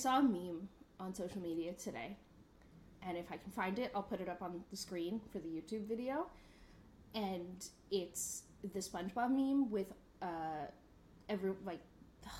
[0.00, 0.68] saw a meme
[0.98, 2.16] on social media today,
[3.06, 5.48] and if I can find it, I'll put it up on the screen for the
[5.48, 6.26] YouTube video.
[7.14, 9.92] And it's the SpongeBob meme with
[10.22, 10.66] uh,
[11.28, 11.80] every like.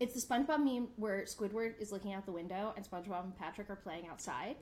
[0.00, 3.70] It's the SpongeBob meme where Squidward is looking out the window and SpongeBob and Patrick
[3.70, 4.56] are playing outside.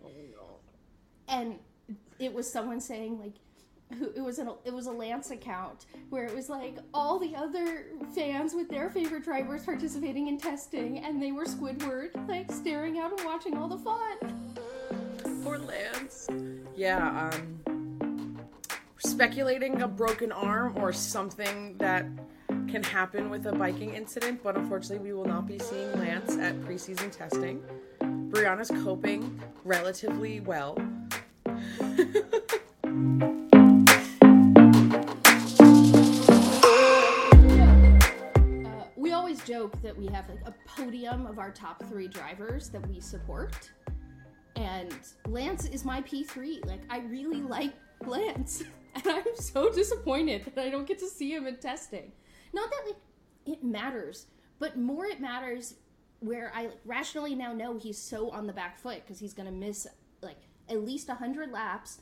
[1.26, 1.58] And
[2.18, 3.32] it was someone saying like
[3.98, 7.34] who it was an it was a Lance account where it was like all the
[7.34, 12.98] other fans with their favorite drivers participating in testing and they were Squidward like staring
[12.98, 14.56] out and watching all the fun.
[15.42, 16.28] Poor Lance.
[16.76, 18.38] Yeah, um
[18.98, 22.06] speculating a broken arm or something that
[22.68, 26.58] can happen with a biking incident, but unfortunately we will not be seeing Lance at
[26.62, 27.62] preseason testing.
[28.30, 30.78] Briana's coping relatively well.
[39.44, 43.70] joke that we have like a podium of our top three drivers that we support,
[44.56, 44.94] and
[45.26, 46.60] Lance is my P three.
[46.64, 47.72] Like I really like
[48.04, 48.62] Lance,
[48.94, 52.12] and I'm so disappointed that I don't get to see him in testing.
[52.52, 52.96] Not that like
[53.46, 54.26] it matters,
[54.58, 55.74] but more it matters
[56.20, 59.52] where I like, rationally now know he's so on the back foot because he's gonna
[59.52, 59.86] miss
[60.22, 61.98] like at least hundred laps,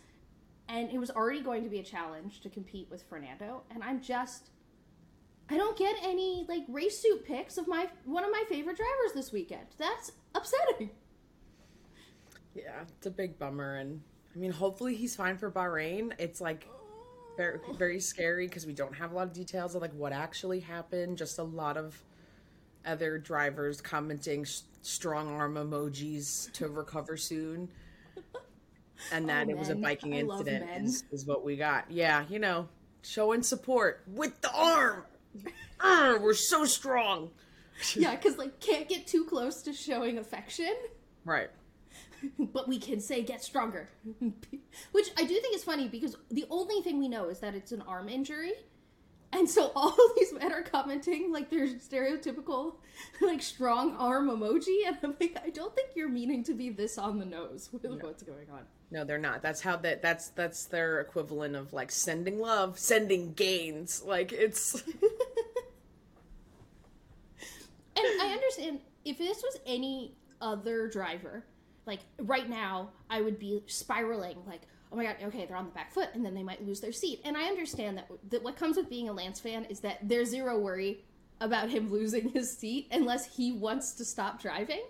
[0.69, 4.01] and it was already going to be a challenge to compete with Fernando, and I'm
[4.01, 4.50] just.
[5.51, 9.13] I don't get any like race suit pics of my one of my favorite drivers
[9.15, 9.67] this weekend.
[9.79, 10.91] That's upsetting.
[12.55, 14.01] Yeah, it's a big bummer and
[14.35, 16.13] I mean hopefully he's fine for Bahrain.
[16.19, 16.69] It's like
[17.37, 20.61] very very scary because we don't have a lot of details of like what actually
[20.61, 21.19] happened.
[21.19, 22.01] Just a lot of
[22.87, 27.69] other drivers commenting sh- strong arm emojis to recover soon.
[29.13, 31.91] And that Oh, it was a biking I incident is, is what we got.
[31.91, 32.69] Yeah, you know,
[33.03, 35.05] showing support with the arm.
[35.83, 37.31] We're so strong.
[37.97, 40.75] Yeah, because like can't get too close to showing affection,
[41.25, 41.49] Right.
[42.39, 43.89] but we can say get stronger.
[44.93, 47.73] Which I do think is funny because the only thing we know is that it's
[47.73, 48.53] an arm injury.
[49.33, 52.75] And so all of these men are commenting like their stereotypical
[53.23, 56.99] like strong arm emoji and I'm like I don't think you're meaning to be this
[56.99, 58.65] on the nose with what's going on.
[58.91, 59.41] No, they're not.
[59.41, 64.03] That's how that that's that's their equivalent of like sending love, sending gains.
[64.05, 64.83] Like it's
[67.97, 71.45] And I understand if this was any other driver,
[71.87, 74.63] like right now, I would be spiraling like,
[74.93, 76.93] oh my god, okay, they're on the back foot, and then they might lose their
[76.93, 77.21] seat.
[77.25, 80.31] And I understand that that what comes with being a Lance fan is that there's
[80.31, 81.05] zero worry
[81.41, 84.83] about him losing his seat unless he wants to stop driving.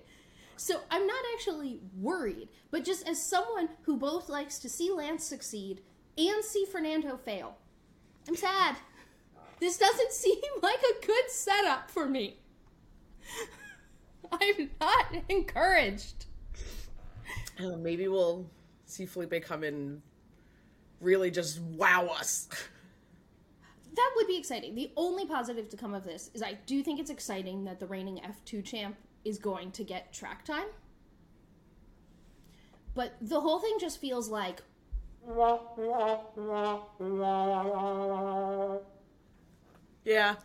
[0.57, 5.25] So I'm not actually worried, but just as someone who both likes to see Lance
[5.25, 5.81] succeed
[6.19, 7.57] and see Fernando fail,
[8.29, 8.77] I'm sad.
[9.59, 12.40] This doesn't seem like a good setup for me.
[14.33, 16.27] I'm not encouraged.
[17.59, 18.47] uh, maybe we'll
[18.87, 20.03] see Felipe come in and
[21.01, 22.49] really just wow us.
[23.95, 24.75] That would be exciting.
[24.75, 27.87] The only positive to come of this is I do think it's exciting that the
[27.87, 30.67] reigning F2 champ is going to get track time.
[32.95, 34.63] But the whole thing just feels like
[40.05, 40.37] Yeah.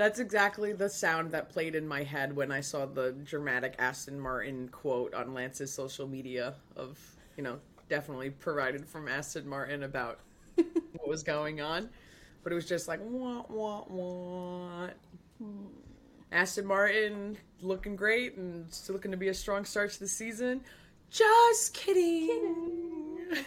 [0.00, 4.18] That's exactly the sound that played in my head when I saw the dramatic Aston
[4.18, 6.98] Martin quote on Lance's social media of,
[7.36, 7.58] you know,
[7.90, 10.20] definitely provided from Aston Martin about
[10.54, 11.90] what was going on.
[12.42, 14.88] But it was just like, wah, wah, wah.
[16.32, 20.62] Aston Martin looking great and still looking to be a strong start to the season.
[21.10, 23.18] Just kidding.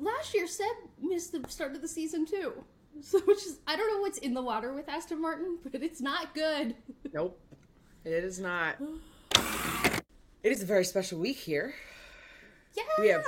[0.00, 0.66] last year Seb
[1.00, 2.64] missed the start of the season too.
[3.02, 6.00] So which is I don't know what's in the water with Aston Martin, but it's
[6.00, 6.74] not good.
[7.12, 7.38] Nope.
[8.04, 8.76] It is not.
[10.42, 11.74] It is a very special week here.
[12.76, 12.82] Yeah.
[12.98, 13.24] We have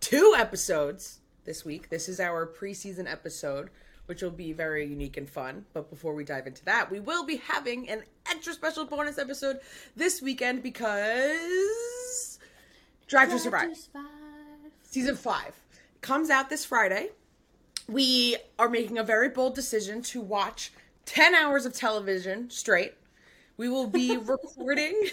[0.00, 1.88] two episodes this week.
[1.90, 3.70] This is our preseason episode,
[4.06, 5.64] which will be very unique and fun.
[5.72, 9.58] But before we dive into that, we will be having an extra special bonus episode
[9.96, 12.38] this weekend because
[13.06, 13.76] Drive to Survive
[14.82, 15.54] season five
[16.00, 17.10] comes out this Friday.
[17.88, 20.72] We are making a very bold decision to watch
[21.06, 22.92] 10 hours of television straight.
[23.56, 25.08] We will be recording.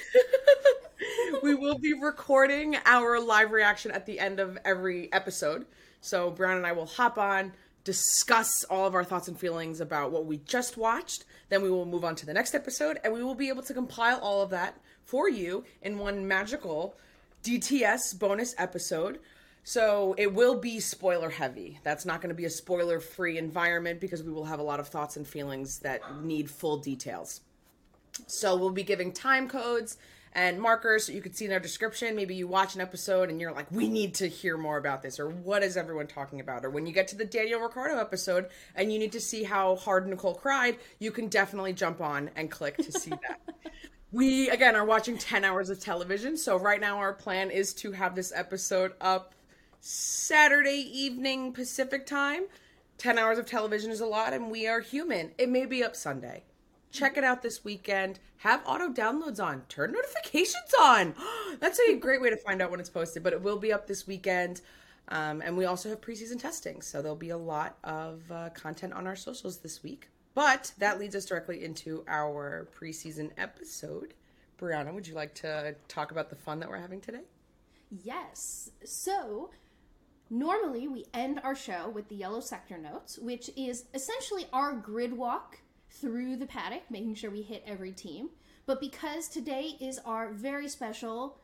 [1.43, 5.65] we will be recording our live reaction at the end of every episode.
[6.01, 7.53] So Brown and I will hop on,
[7.85, 11.23] discuss all of our thoughts and feelings about what we just watched.
[11.47, 13.73] Then we will move on to the next episode, and we will be able to
[13.73, 16.97] compile all of that for you in one magical
[17.41, 19.19] DTS bonus episode.
[19.67, 21.79] So it will be spoiler heavy.
[21.81, 24.79] That's not going to be a spoiler free environment because we will have a lot
[24.79, 27.41] of thoughts and feelings that need full details.
[28.27, 29.97] So we'll be giving time codes
[30.33, 32.15] and markers so you can see in our description.
[32.15, 35.19] Maybe you watch an episode and you're like, we need to hear more about this,
[35.19, 36.63] or what is everyone talking about?
[36.63, 39.77] Or when you get to the Daniel Ricciardo episode and you need to see how
[39.77, 43.41] hard Nicole cried, you can definitely jump on and click to see that.
[44.11, 46.37] we, again, are watching 10 hours of television.
[46.37, 49.33] So right now, our plan is to have this episode up
[49.87, 52.45] Saturday evening Pacific time.
[52.97, 55.31] 10 hours of television is a lot, and we are human.
[55.37, 56.43] It may be up Sunday.
[56.91, 58.17] Check it out this weekend.
[58.37, 59.61] Have auto downloads on.
[59.69, 61.13] Turn notifications on.
[61.59, 63.85] That's a great way to find out when it's posted, but it will be up
[63.85, 64.61] this weekend.
[65.09, 68.93] Um, and we also have preseason testing, so there'll be a lot of uh, content
[68.93, 70.09] on our socials this week.
[70.33, 74.15] But that leads us directly into our preseason episode.
[74.59, 77.21] Briana, would you like to talk about the fun that we're having today?
[78.03, 78.71] Yes.
[78.83, 79.51] So,
[80.29, 85.13] normally we end our show with the yellow sector notes, which is essentially our grid
[85.13, 88.29] walk through the paddock, making sure we hit every team.
[88.65, 91.37] But because today is our very special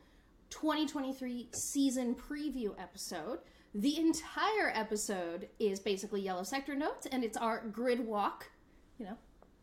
[0.50, 3.38] 2023 season preview episode,
[3.74, 8.50] the entire episode is basically yellow sector notes, and it's our grid walk.
[8.98, 9.16] You know,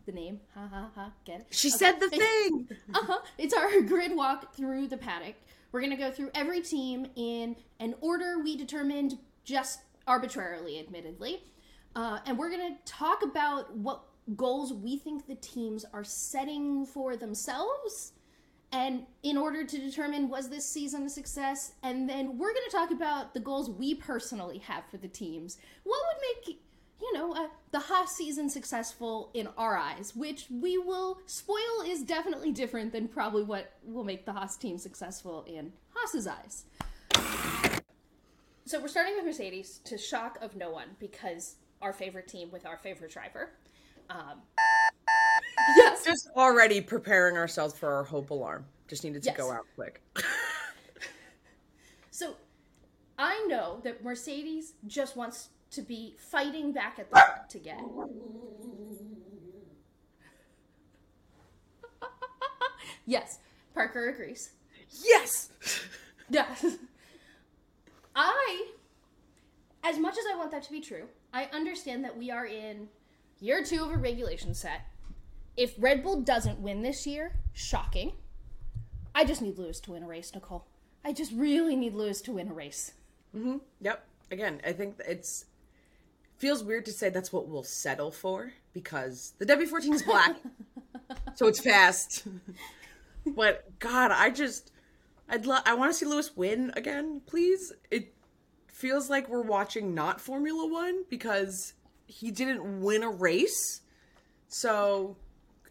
[0.10, 0.40] the name.
[0.56, 1.12] Ha ha ha.
[1.26, 1.48] Get it?
[1.52, 1.78] She okay.
[1.78, 2.68] said the thing.
[2.94, 3.20] uh huh.
[3.38, 5.36] It's our grid walk through the paddock.
[5.72, 11.44] We're gonna go through every team in an order we determined just arbitrarily, admittedly.
[11.96, 14.04] Uh, and we're to talk about what
[14.36, 18.14] goals we think the teams are setting for themselves
[18.72, 22.76] and in order to determine was this season a success and then we're going to
[22.76, 26.60] talk about the goals we personally have for the teams what would make
[27.02, 32.04] you know uh, the haas season successful in our eyes which we will spoil is
[32.04, 36.66] definitely different than probably what will make the haas team successful in haas's eyes
[38.66, 42.66] so we're starting with mercedes to shock of no one because our favorite team with
[42.66, 43.52] our favorite driver
[44.10, 44.42] um,
[45.78, 46.04] yes.
[46.04, 48.66] Just already preparing ourselves for our hope alarm.
[48.88, 49.38] Just needed to yes.
[49.38, 50.02] go out quick.
[52.12, 52.36] so
[53.18, 57.90] I know that Mercedes just wants to be fighting back at the front again.
[63.06, 63.40] yes,
[63.74, 64.52] Parker agrees.
[65.04, 65.50] Yes.
[66.30, 66.78] yes.
[68.16, 68.68] I,
[69.84, 72.90] as much as I want that to be true, I understand that we are in
[73.40, 74.82] year two of a regulation set.
[75.56, 78.14] If Red Bull doesn't win this year, shocking.
[79.14, 80.66] I just need Lewis to win a race, Nicole.
[81.04, 82.94] I just really need Lewis to win a race.
[83.36, 83.58] Mm-hmm.
[83.82, 84.06] Yep.
[84.32, 85.46] Again, I think it's
[86.40, 90.38] feels weird to say that's what we'll settle for because the W14 is black,
[91.36, 92.26] so it's fast.
[93.26, 94.72] but God, I just
[95.30, 97.72] I'd love I want to see Lewis win again, please.
[97.92, 98.14] It
[98.68, 101.74] feels like we're watching not Formula One because
[102.08, 103.82] he didn't win a race.
[104.48, 105.18] So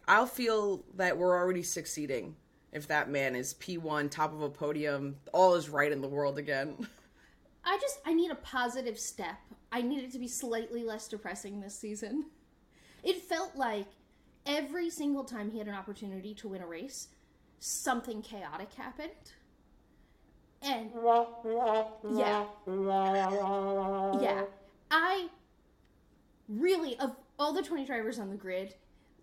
[0.07, 2.35] I'll feel that we're already succeeding
[2.71, 6.37] if that man is P1, top of a podium, all is right in the world
[6.37, 6.87] again.
[7.63, 9.37] I just I need a positive step.
[9.71, 12.25] I need it to be slightly less depressing this season.
[13.03, 13.87] It felt like
[14.45, 17.09] every single time he had an opportunity to win a race,
[17.59, 19.11] something chaotic happened.
[20.61, 20.91] And
[22.17, 22.45] yeah.
[24.21, 24.43] Yeah.
[24.91, 25.29] I
[26.47, 28.75] really of all the 20 drivers on the grid,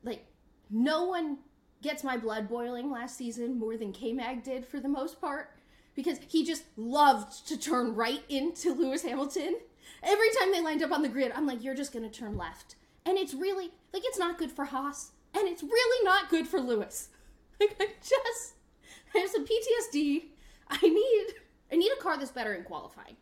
[0.02, 0.24] like
[0.70, 1.38] no one
[1.82, 5.55] gets my blood boiling last season more than K-Mag did for the most part
[5.96, 9.56] because he just loved to turn right into Lewis Hamilton.
[10.02, 12.76] Every time they lined up on the grid, I'm like, you're just gonna turn left.
[13.04, 16.60] And it's really like it's not good for Haas, and it's really not good for
[16.60, 17.08] Lewis.
[17.58, 18.52] Like I just
[19.14, 20.24] I have some PTSD.
[20.68, 21.26] I need
[21.72, 23.16] I need a car that's better in qualifying.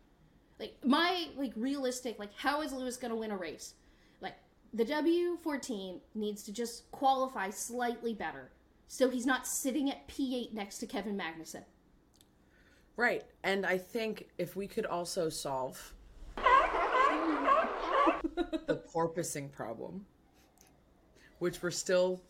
[0.59, 3.75] Like my like realistic, like how is Lewis gonna win a race?
[4.19, 4.35] Like,
[4.73, 8.51] the W14 needs to just qualify slightly better
[8.87, 11.63] so he's not sitting at P8 next to Kevin Magnussen.
[12.97, 13.23] Right.
[13.43, 15.93] And I think if we could also solve
[16.35, 16.43] the
[18.93, 20.05] porpoising problem,
[21.39, 22.21] which we're still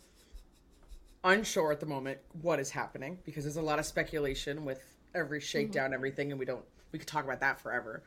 [1.23, 4.81] unsure at the moment what is happening because there's a lot of speculation with
[5.13, 5.93] every shakedown, mm-hmm.
[5.93, 8.03] everything, and we don't, we could talk about that forever.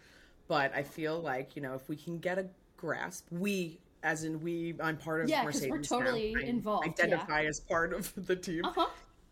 [0.49, 2.47] But I feel like, you know, if we can get a
[2.77, 6.41] grasp, we as in we i'm part of yeah, mercedes we're totally now.
[6.43, 7.49] involved identify yeah.
[7.49, 8.87] as part of the team uh-huh.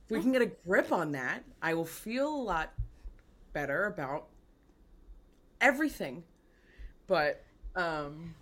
[0.06, 2.73] if we can get a grip on that i will feel a lot
[3.56, 4.26] better about
[5.62, 6.22] everything
[7.06, 7.42] but
[7.75, 8.34] um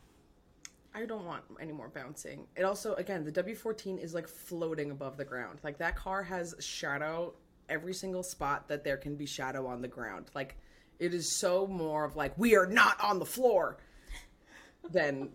[0.92, 5.16] i don't want any more bouncing it also again the w14 is like floating above
[5.16, 7.32] the ground like that car has shadow
[7.68, 10.56] every single spot that there can be shadow on the ground like
[10.98, 13.78] it is so more of like we are not on the floor
[14.90, 15.30] than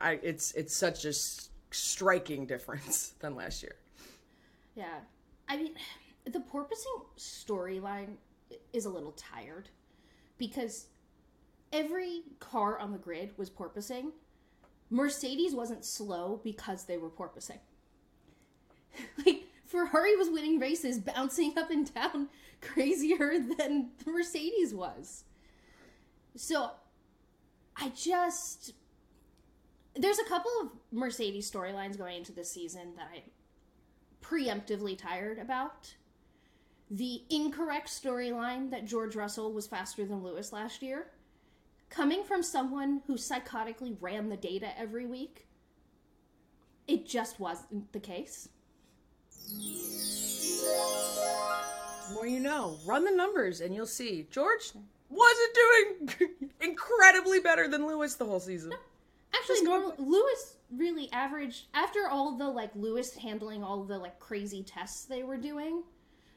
[0.00, 1.12] I it's it's such a
[1.70, 3.76] striking difference than last year.
[4.74, 5.00] Yeah.
[5.48, 5.74] I mean,
[6.24, 8.16] the porpoising storyline
[8.72, 9.68] is a little tired
[10.38, 10.86] because
[11.72, 14.12] every car on the grid was porpoising.
[14.90, 17.58] Mercedes wasn't slow because they were porpoising.
[19.26, 22.28] like, Ferrari was winning races, bouncing up and down
[22.62, 25.24] crazier than Mercedes was.
[26.36, 26.70] So,
[27.76, 28.72] I just.
[29.94, 33.22] There's a couple of Mercedes storylines going into this season that I'm
[34.22, 35.94] preemptively tired about.
[36.90, 41.08] The incorrect storyline that George Russell was faster than Lewis last year,
[41.90, 45.46] coming from someone who psychotically ran the data every week,
[46.86, 48.48] it just wasn't the case.
[52.08, 52.78] The more you know.
[52.86, 54.26] Run the numbers and you'll see.
[54.30, 54.72] George
[55.10, 56.28] wasn't doing
[56.60, 58.72] incredibly better than Lewis the whole season.
[59.34, 64.62] Actually, normal, Lewis really averaged after all the like Lewis handling all the like crazy
[64.62, 65.82] tests they were doing.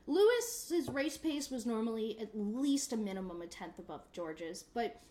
[0.08, 5.01] Lewis's race pace was normally at least a minimum a tenth above George's, but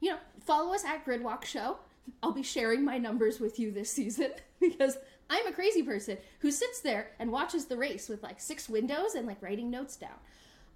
[0.00, 1.76] you know, follow us at Gridwalk Show.
[2.22, 4.96] I'll be sharing my numbers with you this season because
[5.28, 9.14] I'm a crazy person who sits there and watches the race with like six windows
[9.14, 10.18] and like writing notes down.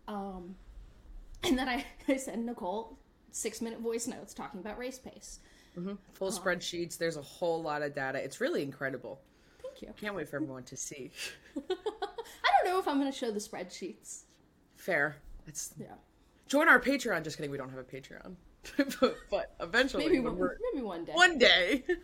[0.07, 0.57] Um,
[1.43, 2.99] and then I, I send Nicole
[3.33, 5.41] six minute voice notes talking about race pace.
[6.13, 6.97] Full spreadsheets.
[6.97, 8.23] There's a whole lot of data.
[8.23, 9.21] It's really incredible.
[9.87, 9.93] You.
[10.01, 11.11] Can't wait for everyone to see.
[11.57, 11.61] I
[12.63, 14.23] don't know if I'm going to show the spreadsheets.
[14.77, 15.17] Fair.
[15.47, 15.87] It's Yeah.
[16.49, 17.23] join our Patreon.
[17.25, 17.51] Just kidding.
[17.51, 18.35] We don't have a Patreon,
[19.01, 20.39] but, but eventually, Maybe one,
[20.73, 21.13] maybe one day.
[21.13, 21.85] one day.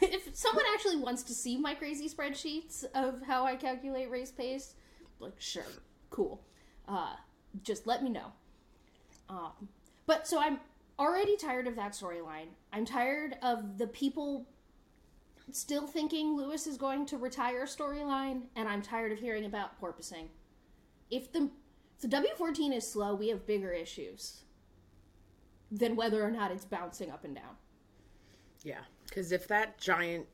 [0.00, 4.74] If someone actually wants to see my crazy spreadsheets of how I calculate race pace,
[5.18, 5.64] like sure,
[6.10, 6.40] cool.
[6.86, 7.14] Uh,
[7.64, 8.26] just let me know.
[9.28, 9.68] Um,
[10.06, 10.60] but so I'm
[11.00, 12.46] already tired of that storyline.
[12.72, 14.46] I'm tired of the people
[15.52, 20.28] still thinking Lewis is going to retire storyline, and I'm tired of hearing about porpoising.
[21.10, 21.50] If the
[21.96, 24.42] if the W14 is slow, we have bigger issues
[25.70, 27.56] than whether or not it's bouncing up and down.
[28.62, 30.26] Yeah, because if that giant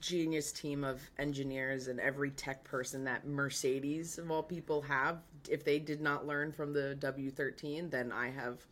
[0.00, 5.64] genius team of engineers and every tech person that Mercedes of all people have, if
[5.64, 8.66] they did not learn from the W13, then I have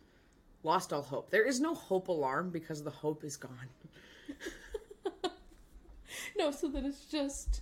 [0.63, 1.29] lost all hope.
[1.29, 3.69] There is no hope alarm because the hope is gone.
[6.37, 7.61] No, so then it's just.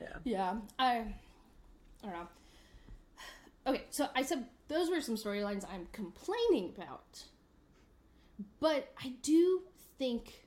[0.00, 0.16] Yeah.
[0.24, 0.96] yeah, I.
[0.96, 1.04] I
[2.02, 2.28] don't know.
[3.66, 7.24] Okay, so I said those were some storylines I'm complaining about.
[8.58, 9.62] But I do
[9.98, 10.44] think.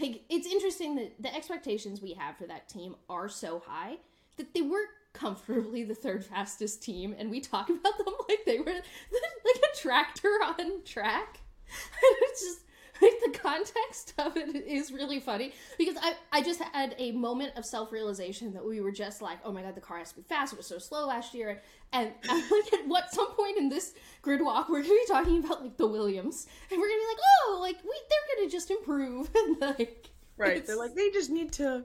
[0.00, 3.96] Like, it's interesting that the expectations we have for that team are so high
[4.36, 8.58] that they were comfortably the third fastest team, and we talk about them like they
[8.58, 11.40] were like a tractor on track.
[12.02, 12.58] And it's just
[13.00, 17.52] like the context of it is really funny because I, I just had a moment
[17.56, 20.16] of self realization that we were just like, oh my god, the car has to
[20.16, 20.52] be fast.
[20.52, 21.62] It was so slow last year.
[21.92, 25.44] And I'm like, at what some point in this grid walk, we're gonna be talking
[25.44, 28.70] about like the Williams, and we're gonna be like, oh, like we they're gonna just
[28.70, 30.52] improve and like Right.
[30.52, 31.84] it's- They're like, they just need to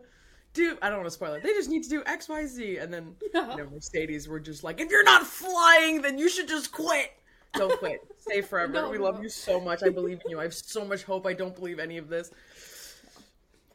[0.53, 2.77] do, I don't want to spoil it, they just need to do X, Y, Z.
[2.77, 3.51] And then, Yeah.
[3.51, 7.12] you know, Mercedes were just like, if you're not flying, then you should just quit.
[7.57, 8.01] Don't quit.
[8.19, 8.73] Stay forever.
[8.73, 9.05] No, we no.
[9.05, 9.83] love you so much.
[9.83, 10.39] I believe in you.
[10.39, 11.25] I have so much hope.
[11.25, 12.31] I don't believe any of this.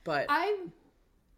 [0.04, 0.72] But I'm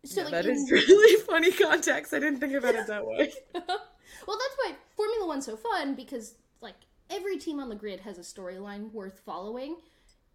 [0.05, 2.13] so yeah, like that in- is really funny context.
[2.13, 3.33] I didn't think about it that way.
[3.55, 6.77] well, that's why Formula One's so fun because like
[7.11, 9.77] every team on the grid has a storyline worth following,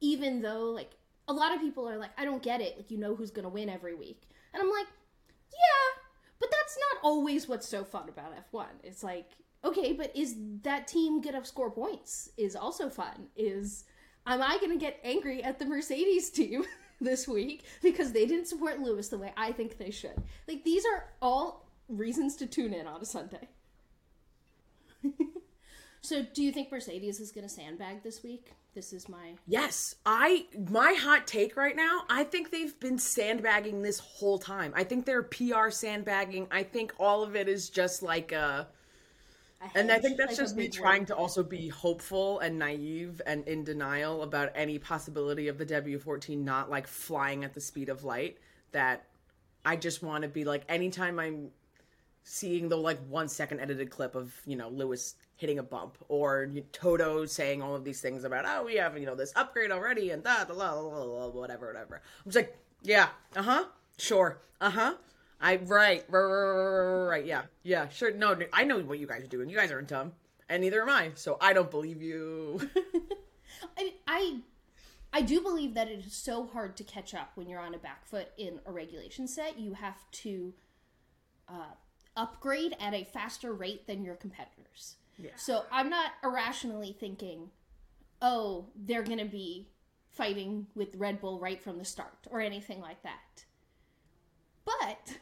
[0.01, 0.91] even though like
[1.27, 2.77] a lot of people are like, I don't get it.
[2.77, 4.23] Like you know who's gonna win every week,
[4.53, 4.87] and I'm like,
[5.51, 6.01] yeah,
[6.39, 8.67] but that's not always what's so fun about F1.
[8.83, 9.29] It's like,
[9.63, 12.29] okay, but is that team gonna score points?
[12.37, 13.27] Is also fun.
[13.35, 13.85] Is
[14.25, 16.65] am I gonna get angry at the Mercedes team?
[17.01, 20.21] This week because they didn't support Lewis the way I think they should.
[20.49, 23.47] Like, these are all reasons to tune in on a Sunday.
[26.01, 28.51] so, do you think Mercedes is to sandbag this week?
[28.75, 29.33] This is my.
[29.47, 32.01] Yes, I my hot take right now.
[32.09, 34.73] I think they've been sandbagging this whole time.
[34.75, 36.47] I think they're PR sandbagging.
[36.51, 38.65] I think all of it is just like uh
[39.75, 43.47] and I think that's like just me trying to also be hopeful and naive and
[43.47, 48.03] in denial about any possibility of the W14 not like flying at the speed of
[48.03, 48.37] light.
[48.71, 49.07] That
[49.65, 51.49] I just want to be like anytime I'm
[52.23, 56.49] seeing the like one second edited clip of you know Lewis hitting a bump or
[56.71, 60.11] Toto saying all of these things about oh we have you know this upgrade already
[60.11, 62.01] and da da la la la whatever whatever.
[62.25, 63.65] I'm just like yeah uh huh
[63.97, 64.93] sure uh huh
[65.41, 69.23] I right right, right right yeah yeah sure no no, I know what you guys
[69.23, 70.11] are doing you guys aren't dumb
[70.49, 72.69] and neither am I so I don't believe you.
[73.77, 74.39] I, I
[75.13, 77.79] I do believe that it is so hard to catch up when you're on a
[77.79, 79.59] back foot in a regulation set.
[79.59, 80.53] You have to
[81.47, 81.73] uh,
[82.15, 84.95] upgrade at a faster rate than your competitors.
[85.17, 85.31] Yeah.
[85.35, 87.49] So I'm not irrationally thinking,
[88.21, 89.67] oh, they're going to be
[90.09, 93.45] fighting with Red Bull right from the start or anything like that.
[94.65, 95.17] But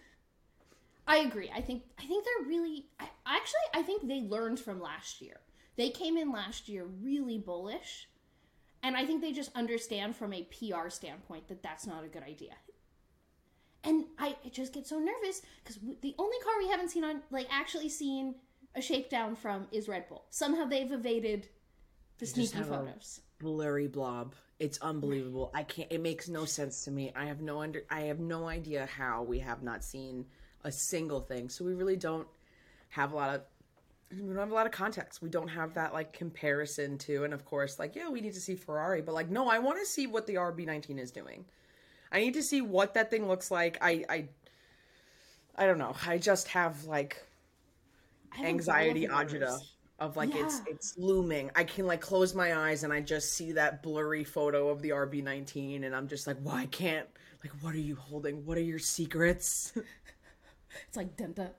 [1.07, 1.49] I agree.
[1.55, 5.39] I think I think they're really I, actually I think they learned from last year.
[5.77, 8.09] They came in last year really bullish,
[8.83, 12.23] and I think they just understand from a PR standpoint that that's not a good
[12.23, 12.53] idea.
[13.83, 17.21] And I, I just get so nervous because the only car we haven't seen on
[17.31, 18.35] like actually seen
[18.75, 20.25] a shakedown from is Red Bull.
[20.29, 21.47] Somehow they've evaded
[22.17, 23.21] the just sneaky photos.
[23.39, 24.35] blurry blob.
[24.59, 25.51] It's unbelievable.
[25.53, 25.91] I can't.
[25.91, 27.13] It makes no sense to me.
[27.15, 27.83] I have no under.
[27.89, 30.25] I have no idea how we have not seen
[30.67, 31.49] a single thing.
[31.49, 32.27] So we really don't
[32.89, 33.41] have a lot of.
[34.11, 35.21] We don't have a lot of context.
[35.21, 38.41] We don't have that like comparison to, and of course, like yeah, we need to
[38.41, 41.45] see Ferrari, but like no, I want to see what the RB19 is doing.
[42.11, 43.77] I need to see what that thing looks like.
[43.81, 44.29] I I
[45.55, 45.95] I don't know.
[46.05, 47.25] I just have like
[48.31, 49.59] I have a anxiety agita
[49.99, 50.73] of like it's Yeah.
[50.73, 51.51] it's looming.
[51.55, 54.91] I can like close my eyes and I just see that blurry photo of the
[54.93, 57.07] RB19 and I'm just like, why can't
[57.43, 58.45] like what are you holding?
[58.45, 59.73] What are your secrets?
[60.87, 61.49] It's like dun dun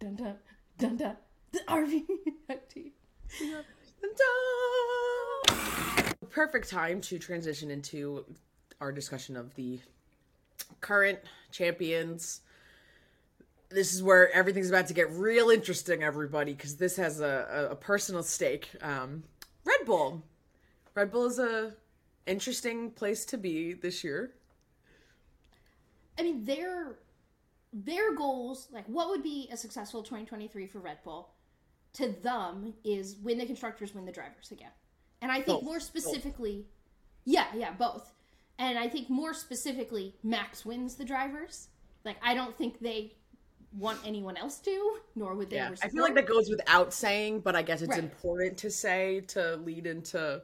[0.00, 0.36] dun dun
[0.78, 1.16] dun dun.
[1.52, 2.04] The RB.
[6.30, 8.24] Perfect time to transition into
[8.80, 9.80] our discussion of the
[10.80, 11.18] current
[11.50, 12.40] champions.
[13.68, 17.72] This is where everything's about to get real interesting, everybody, because this has a, a,
[17.72, 18.68] a personal stake.
[18.82, 19.24] Um,
[19.64, 20.22] Red Bull.
[20.94, 21.74] Red Bull is a
[22.26, 24.32] interesting place to be this year.
[26.18, 26.96] I mean, their
[27.84, 31.34] their goals, like what would be a successful 2023 for Red Bull,
[31.94, 34.70] to them is win the constructors, win the drivers again.
[35.20, 35.64] And I think Both.
[35.64, 36.66] more specifically,
[37.24, 38.12] yeah, yeah, both.
[38.58, 41.68] And I think more specifically, Max wins the drivers.
[42.04, 43.12] Like I don't think they
[43.76, 45.56] want anyone else to, nor would they.
[45.56, 47.98] Yeah, I feel like that goes without saying, but I guess it's Right.
[47.98, 50.42] important to say to lead into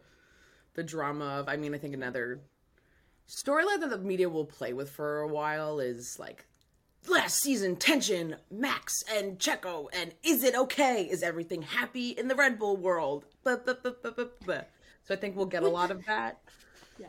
[0.74, 1.48] the drama of.
[1.48, 2.40] I mean, I think another
[3.28, 6.46] storyline that the media will play with for a while is like
[7.08, 11.08] last season tension, Max and Checo, and is it okay?
[11.10, 13.24] Is everything happy in the Red Bull world?
[13.44, 13.74] Buh, buh,
[14.46, 14.62] buh.
[15.04, 16.40] So I think we'll get a lot of that.
[16.98, 17.06] Yeah.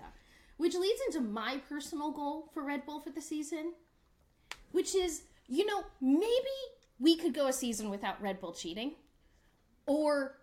[0.57, 3.73] Which leads into my personal goal for Red Bull for the season,
[4.71, 6.27] which is, you know, maybe
[6.99, 8.93] we could go a season without Red Bull cheating
[9.85, 10.37] or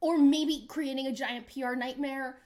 [0.00, 2.38] or maybe creating a giant PR nightmare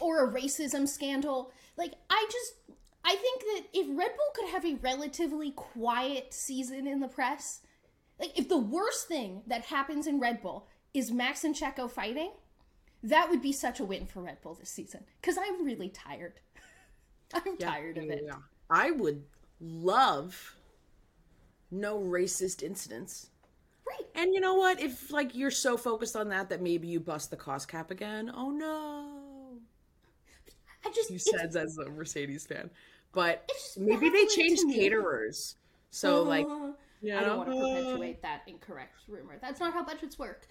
[0.00, 1.52] or a racism scandal.
[1.76, 6.88] Like I just I think that if Red Bull could have a relatively quiet season
[6.88, 7.60] in the press,
[8.18, 12.32] like if the worst thing that happens in Red Bull is Max and Checo fighting,
[13.04, 16.40] that would be such a win for Red Bull this season because I'm really tired.
[17.34, 18.24] I'm tired of it.
[18.26, 18.38] Yeah.
[18.68, 19.22] I would
[19.60, 20.56] love
[21.70, 23.30] no racist incidents.
[23.86, 24.06] Right.
[24.16, 24.80] And you know what?
[24.80, 28.32] If like you're so focused on that that maybe you bust the cost cap again.
[28.34, 29.58] Oh no.
[30.84, 32.70] I just You said as a Mercedes fan.
[33.12, 35.56] But maybe they changed caterers.
[35.90, 39.38] So like Uh, you I don't want to perpetuate that incorrect rumor.
[39.40, 40.46] That's not how budgets work.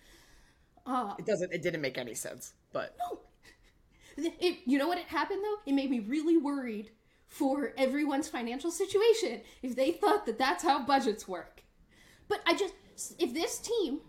[0.86, 2.54] Uh, it doesn't it didn't make any sense.
[2.74, 3.20] But no.
[4.18, 5.58] It, you know what it happened though?
[5.65, 6.91] It made me really worried
[7.28, 11.63] for everyone's financial situation if they thought that that's how budgets work.
[12.30, 12.74] But I just
[13.20, 14.00] if this team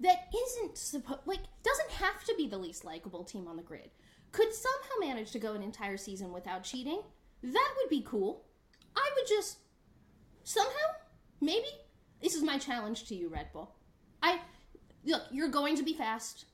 [0.00, 3.90] that isn't supposed like doesn't have to be the least likable team on the grid
[4.32, 7.02] could somehow manage to go an entire season without cheating,
[7.52, 8.44] that would be cool.
[8.96, 9.58] I would just
[10.44, 10.70] somehow
[11.40, 11.68] maybe
[12.20, 13.74] this is my challenge to you Red Bull.
[14.22, 14.40] I
[15.04, 16.46] look, you're going to be fast.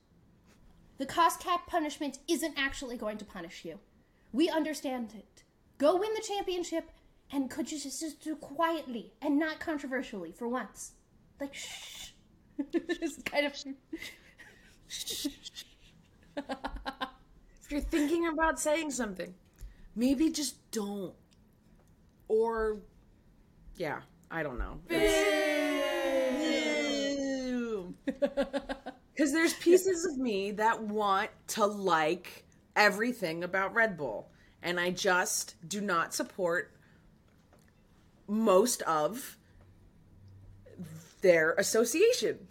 [0.97, 3.79] The cost cap punishment isn't actually going to punish you.
[4.33, 5.43] We understand it.
[5.77, 6.91] Go win the championship,
[7.31, 10.91] and could you just, just do quietly and not controversially for once?
[11.39, 12.11] Like, shh.
[12.99, 13.55] just kind of.
[14.87, 15.27] Shh
[16.37, 19.33] If you're thinking about saying something,
[19.95, 21.13] maybe just don't.
[22.27, 22.79] Or
[23.75, 24.79] yeah, I don't know.
[29.13, 34.29] Because there's pieces of me that want to like everything about Red Bull,
[34.63, 36.73] and I just do not support
[38.27, 39.37] most of
[41.21, 42.47] their association.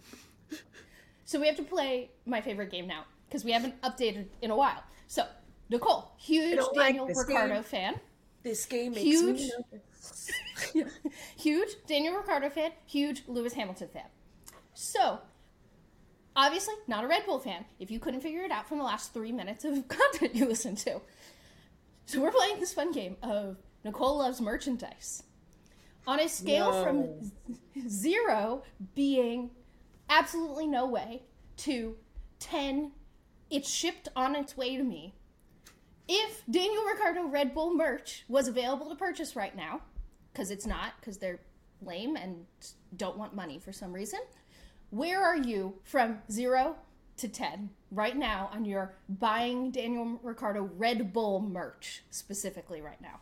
[1.25, 4.55] So we have to play my favorite game now because we haven't updated in a
[4.55, 4.83] while.
[5.07, 5.25] So
[5.71, 7.63] Nicole, huge like Daniel this Ricciardo game.
[7.63, 7.99] fan,
[8.43, 9.39] This game makes Huge.
[9.39, 10.31] me nervous.
[11.37, 14.05] huge Daniel Ricciardo fan, huge Lewis Hamilton fan.
[14.73, 15.19] So
[16.35, 17.65] obviously not a Red Bull fan.
[17.79, 20.77] If you couldn't figure it out from the last three minutes of content you listened
[20.79, 21.01] to,
[22.05, 25.23] So we're playing this fun game of Nicole loves merchandise.
[26.07, 26.83] On a scale No.
[26.83, 27.31] from
[27.87, 28.63] zero
[28.95, 29.51] being
[30.09, 31.21] absolutely no way
[31.57, 31.95] to
[32.39, 32.91] 10,
[33.49, 35.13] it's shipped on its way to me.
[36.13, 39.79] If Daniel Ricciardo Red Bull merch was available to purchase right now,
[40.33, 41.39] because it's not, because they're
[41.81, 42.45] lame and
[42.97, 44.19] don't want money for some reason,
[44.89, 46.75] where are you from zero
[47.15, 53.21] to 10 right now on your buying Daniel Ricciardo Red Bull merch specifically right now?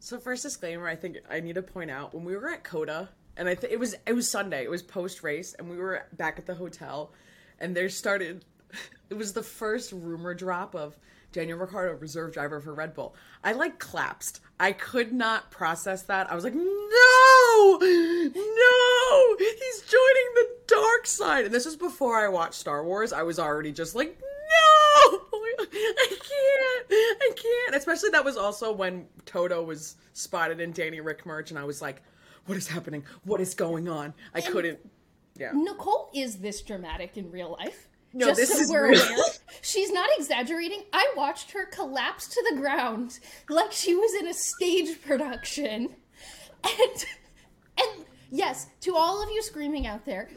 [0.00, 3.10] So first disclaimer, I think I need to point out when we were at COTA,
[3.36, 6.04] and I think it was it was Sunday, it was post race, and we were
[6.14, 7.12] back at the hotel,
[7.60, 8.44] and there started,
[9.08, 10.98] it was the first rumor drop of
[11.34, 13.14] Daniel Ricciardo, reserve driver for Red Bull.
[13.42, 14.40] I like collapsed.
[14.58, 16.30] I could not process that.
[16.30, 21.44] I was like, no, no, he's joining the dark side.
[21.44, 23.12] And this was before I watched Star Wars.
[23.12, 27.74] I was already just like, no, I can't, I can't.
[27.74, 31.82] Especially that was also when Toto was spotted in Danny Rick merch, and I was
[31.82, 32.00] like,
[32.46, 33.04] what is happening?
[33.24, 34.14] What is going on?
[34.34, 34.78] I couldn't.
[35.36, 35.50] Yeah.
[35.52, 37.88] Nicole is this dramatic in real life.
[38.14, 39.02] No, Just this so is we're real.
[39.02, 39.16] aware.
[39.60, 40.84] She's not exaggerating.
[40.92, 45.96] I watched her collapse to the ground like she was in a stage production.
[46.64, 47.04] And
[47.78, 50.30] and yes, to all of you screaming out there,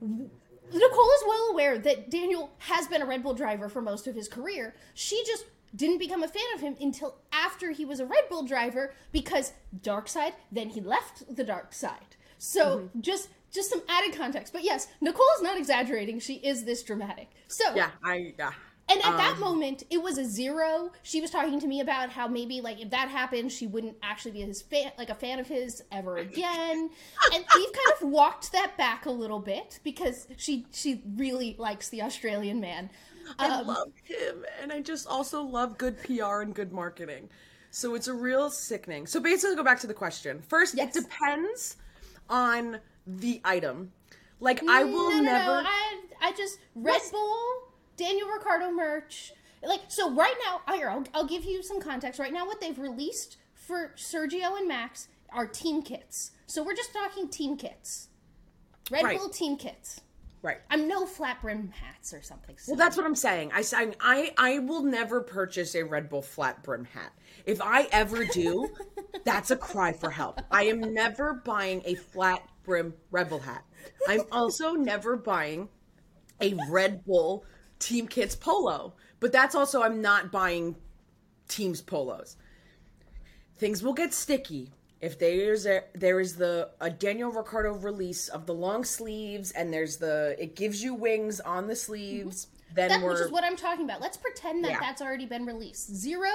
[0.00, 4.14] Nicole is well aware that Daniel has been a Red Bull driver for most of
[4.14, 4.74] his career.
[4.94, 8.44] She just didn't become a fan of him until after he was a Red Bull
[8.44, 12.16] driver because dark side, then he left the dark side.
[12.38, 13.00] So Mm-hmm.
[13.00, 14.52] just just some added context.
[14.52, 16.20] But yes, Nicole is not exaggerating.
[16.20, 17.30] She is this dramatic.
[17.48, 18.52] So Yeah, I yeah.
[18.88, 20.90] and at Um, that moment, it was a zero.
[21.02, 24.32] She was talking to me about how maybe like if that happened, she wouldn't actually
[24.32, 26.90] be his fan, like a fan of his ever again.
[27.34, 31.88] and we've kind of walked that back a little bit because she she really likes
[31.88, 32.90] the Australian man.
[33.38, 37.28] I Um, love him, and I just also love good PR and good marketing.
[37.70, 39.06] So it's a real sickening.
[39.06, 40.42] So basically, go back to the question.
[40.42, 40.94] First, Yes.
[40.96, 41.76] it depends
[42.28, 43.92] on the item.
[44.40, 45.62] Like I will no, no, never.
[45.62, 47.10] No, I I just Red Yes.
[47.10, 47.44] Bull,
[47.96, 49.32] Daniel Ricciardo merch.
[49.62, 52.18] Like so, right now, oh, here I'll, I'll give you some context.
[52.18, 56.32] Right now, what they've released for Sergio and Max are team kits.
[56.46, 58.08] So we're just talking team kits.
[58.90, 59.18] Red Right.
[59.18, 60.00] Bull team kits.
[60.42, 60.58] right.
[60.68, 62.56] I'm no flat brim hats or something.
[62.66, 63.52] Well, that's what I'm saying.
[63.54, 63.62] I,
[64.00, 67.12] I I will never purchase a Red Bull flat brim hat.
[67.46, 68.68] If I ever do,
[69.24, 70.40] that's a cry for help.
[70.50, 73.64] I am never buying a flat brim Red Bull hat.
[74.08, 75.68] I'm also never buying
[76.40, 77.44] a Red Bull
[77.78, 78.94] Team Kits polo.
[79.20, 80.76] But that's also I'm not buying
[81.48, 82.36] teams polos.
[83.56, 88.46] Things will get sticky if there's a there is the a Daniel Ricciardo release of
[88.46, 92.46] the long sleeves and there's the it gives you wings on the sleeves.
[92.46, 92.74] Mm-hmm.
[92.74, 94.00] Then that, which is what I'm talking about.
[94.00, 94.80] Let's pretend that Yeah.
[94.80, 95.94] that's already been released.
[95.94, 96.30] Zero,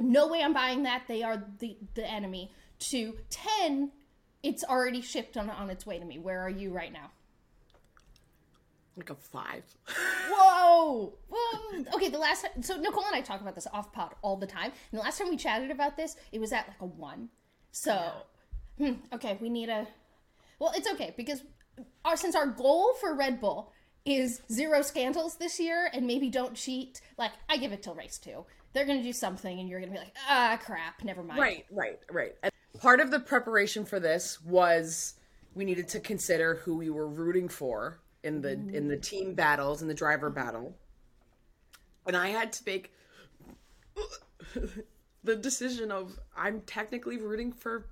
[0.00, 1.02] no way I'm buying that.
[1.06, 2.50] They are the the enemy.
[2.90, 3.92] To ten,
[4.42, 6.18] it's already shipped on on its way to me.
[6.18, 7.10] Where are you right now?
[8.98, 9.62] like a five.
[10.30, 11.14] Whoa!
[11.30, 11.84] Whoa!
[11.94, 14.46] Okay, the last time, so Nicole and I talk about this off pod all the
[14.46, 17.28] time, and the last time we chatted about this, it was at like a one.
[17.70, 18.12] So,
[18.76, 19.86] hmm, okay, we need a.
[20.58, 21.42] Well, it's okay because
[22.04, 23.72] our since our goal for Red Bull
[24.04, 27.00] is zero scandals this year, and maybe don't cheat.
[27.16, 29.98] Like I give it till race two, they're gonna do something, and you're gonna be
[29.98, 31.40] like, ah, crap, never mind.
[31.40, 32.34] Right, right, right.
[32.42, 35.14] And part of the preparation for this was
[35.54, 39.82] we needed to consider who we were rooting for in the in the team battles
[39.82, 40.76] in the driver battle.
[42.06, 42.92] And I had to make
[45.24, 47.86] the decision of I'm technically rooting for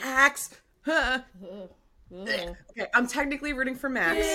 [0.00, 0.50] Max.
[0.82, 1.20] Huh.
[2.10, 2.54] Okay,
[2.94, 4.26] I'm technically rooting for Max.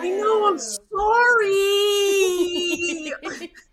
[0.00, 0.92] I know, I'm sorry.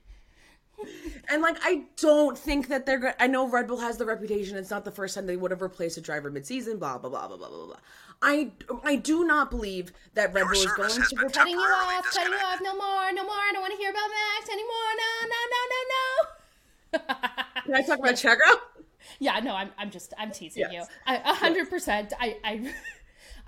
[1.32, 3.14] And like, I don't think that they're good.
[3.20, 4.58] I know Red Bull has the reputation.
[4.58, 6.78] It's not the first time they would have replaced a driver mid-season.
[6.80, 7.76] Blah blah blah blah blah blah blah.
[8.22, 8.52] I
[8.84, 11.16] I do not believe that Red Bull is going to.
[11.22, 12.60] We're cutting you off, cutting you off.
[12.62, 13.34] No more, no more.
[13.34, 14.90] I don't want to hear about Max anymore.
[14.98, 17.64] No, no, no, no, no.
[17.64, 18.60] Can I talk about Checo?
[19.20, 20.88] Yeah, no, I'm, I'm just, I'm teasing Yes.
[21.08, 21.14] you.
[21.14, 22.14] A hundred percent.
[22.20, 22.74] I, I,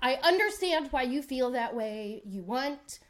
[0.00, 2.22] I understand why you feel that way.
[2.24, 3.00] You want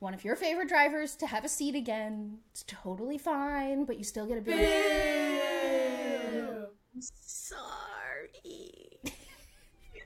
[0.00, 2.38] one of your favorite drivers to have a seat again.
[2.52, 4.58] It's totally fine, but you still get a big.
[7.00, 7.58] Sorry.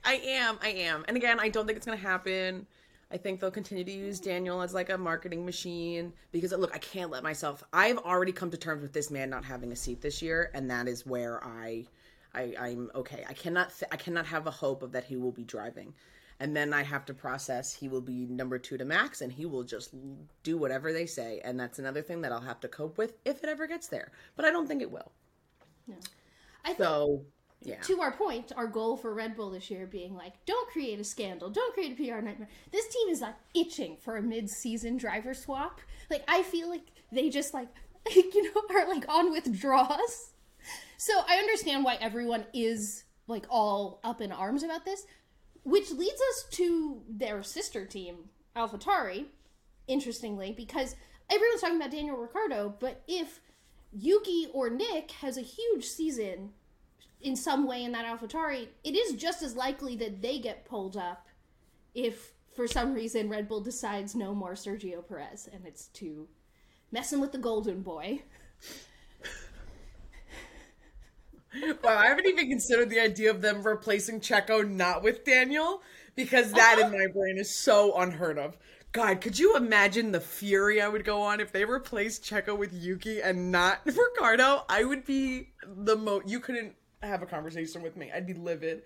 [0.03, 0.57] I am.
[0.61, 1.05] I am.
[1.07, 2.67] And again, I don't think it's going to happen.
[3.11, 6.79] I think they'll continue to use Daniel as like a marketing machine because look, I
[6.79, 7.63] can't let myself.
[7.71, 10.69] I've already come to terms with this man not having a seat this year, and
[10.71, 11.85] that is where I,
[12.33, 13.23] I I'm okay.
[13.29, 13.69] I cannot.
[13.77, 15.93] Th- I cannot have a hope of that he will be driving.
[16.43, 19.45] And then I have to process he will be number two to Max, and he
[19.45, 19.95] will just
[20.43, 23.45] do whatever they say, and that's another thing that I'll have to cope with if
[23.45, 24.11] it ever gets there.
[24.35, 25.13] But I don't think it will.
[25.87, 25.95] No.
[26.65, 27.23] I think So
[27.61, 30.99] yeah, to our point, our goal for Red Bull this year being like, don't create
[30.99, 32.49] a scandal, don't create a PR nightmare.
[32.73, 35.79] This team is like itching for a mid-season driver swap.
[36.09, 37.69] Like I feel like they just like
[38.13, 40.33] you know are like on withdrawals.
[40.97, 45.05] So I understand why everyone is like all up in arms about this,
[45.63, 49.25] which leads us to their sister team, AlphaTauri.
[49.87, 50.95] Interestingly, because
[51.29, 53.41] everyone's talking about Daniel Ricciardo, but if
[53.91, 56.51] Yuki or Nyck has a huge season
[57.21, 60.97] in some way in that AlphaTauri, it is just as likely that they get pulled
[60.97, 61.27] up
[61.93, 66.27] if for some reason Red Bull decides no more Sergio Perez and it's to
[66.91, 68.21] messing with the golden boy.
[71.83, 75.81] Wow, I haven't even considered the idea of them replacing Checo not with Daniel
[76.15, 78.57] because that in my brain is so unheard of.
[78.91, 82.73] God, could you imagine the fury I would go on if they replaced Checo with
[82.73, 84.65] Yuki and not Ricciardo?
[84.69, 86.21] I would be the mo.
[86.25, 88.11] You couldn't have a conversation with me.
[88.13, 88.83] I'd be livid.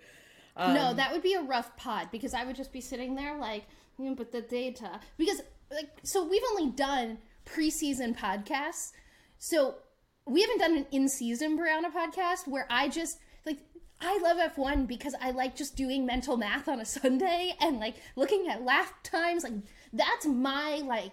[0.56, 3.36] Um, no, that would be a rough pod because I would just be sitting there
[3.38, 3.64] like,
[4.00, 8.92] "Mm, but the data because like so we've only done preseason podcasts,
[9.38, 9.76] so
[10.28, 13.58] we haven't done an in-season Briana podcast where I just like
[14.00, 17.96] I love F1 because I like just doing mental math on a Sunday and like
[18.16, 19.54] looking at lap times like
[19.92, 21.12] that's my like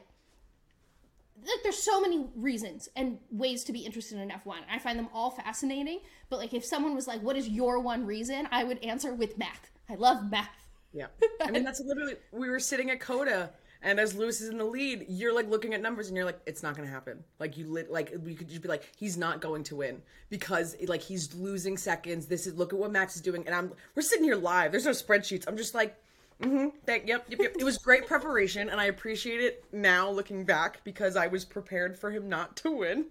[1.42, 4.58] like there's so many reasons and ways to be interested in F1.
[4.72, 6.00] I find them all fascinating,
[6.30, 9.38] but like if someone was like what is your one reason, I would answer with
[9.38, 9.72] math.
[9.90, 10.50] I love math.
[10.96, 11.08] Yeah.
[11.42, 13.50] I mean, that's literally, we were sitting at COTA,
[13.86, 16.40] and as Lewis is in the lead, you're like looking at numbers and you're like,
[16.48, 17.24] it's not going to happen.
[17.40, 20.76] Like, you lit, like, we could just be like, he's not going to win because,
[20.88, 22.26] like, he's losing seconds.
[22.26, 23.46] This is, look at what Max is doing.
[23.46, 24.72] And I'm, we're sitting here live.
[24.72, 25.46] There's no spreadsheets.
[25.48, 25.96] I'm just like,
[26.42, 27.56] mm hmm, thank, yep, yep, yep.
[27.60, 31.96] It was great preparation, and I appreciate it now looking back because I was prepared
[31.96, 33.06] for him not to win,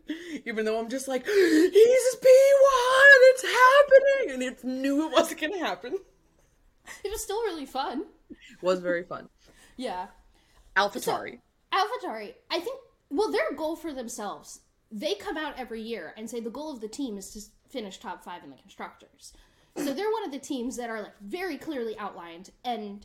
[0.44, 4.34] even though I'm just like, he's P1, and it's happening.
[4.34, 5.98] And it knew it wasn't going to happen.
[7.04, 8.06] It was still really fun.
[8.28, 9.28] It was very fun.
[9.76, 10.06] Yeah.
[10.76, 11.40] AlphaTauri.
[11.72, 12.78] AlphaTauri, I think,
[13.10, 14.60] well, their goal for themselves,
[14.90, 17.98] they come out every year and say the goal of the team is to finish
[17.98, 19.32] top five in the constructors.
[19.76, 23.04] So they're one of the teams that are like very clearly outlined and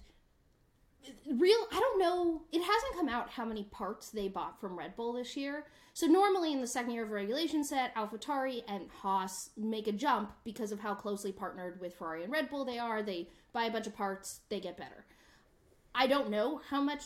[1.25, 1.57] real.
[1.71, 2.43] I don't know.
[2.51, 5.65] It hasn't come out how many parts they bought from Red Bull this year.
[5.93, 9.91] So normally in the second year of a regulation set, AlphaTauri and Haas make a
[9.91, 13.01] jump because of how closely partnered with Ferrari and Red Bull they are.
[13.01, 15.05] They buy a bunch of parts, they get better.
[15.95, 17.01] I don't know how much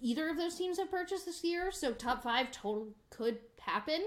[0.00, 4.02] either of those teams have purchased this year, so top five total could happen.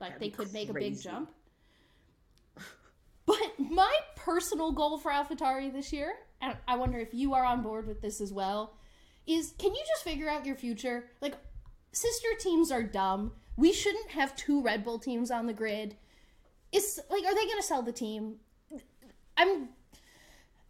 [0.00, 1.30] Like That'd they could make a big jump.
[3.26, 7.60] But my personal goal for AlphaTauri this year, and I wonder if you are on
[7.60, 8.76] board with this as well,
[9.26, 11.10] is can you just figure out your future?
[11.20, 11.34] Like,
[11.92, 13.32] sister teams are dumb.
[13.56, 15.96] We shouldn't have two Red Bull teams on the grid.
[16.70, 18.36] Is like, are they going to sell the team?
[19.36, 19.70] I'm.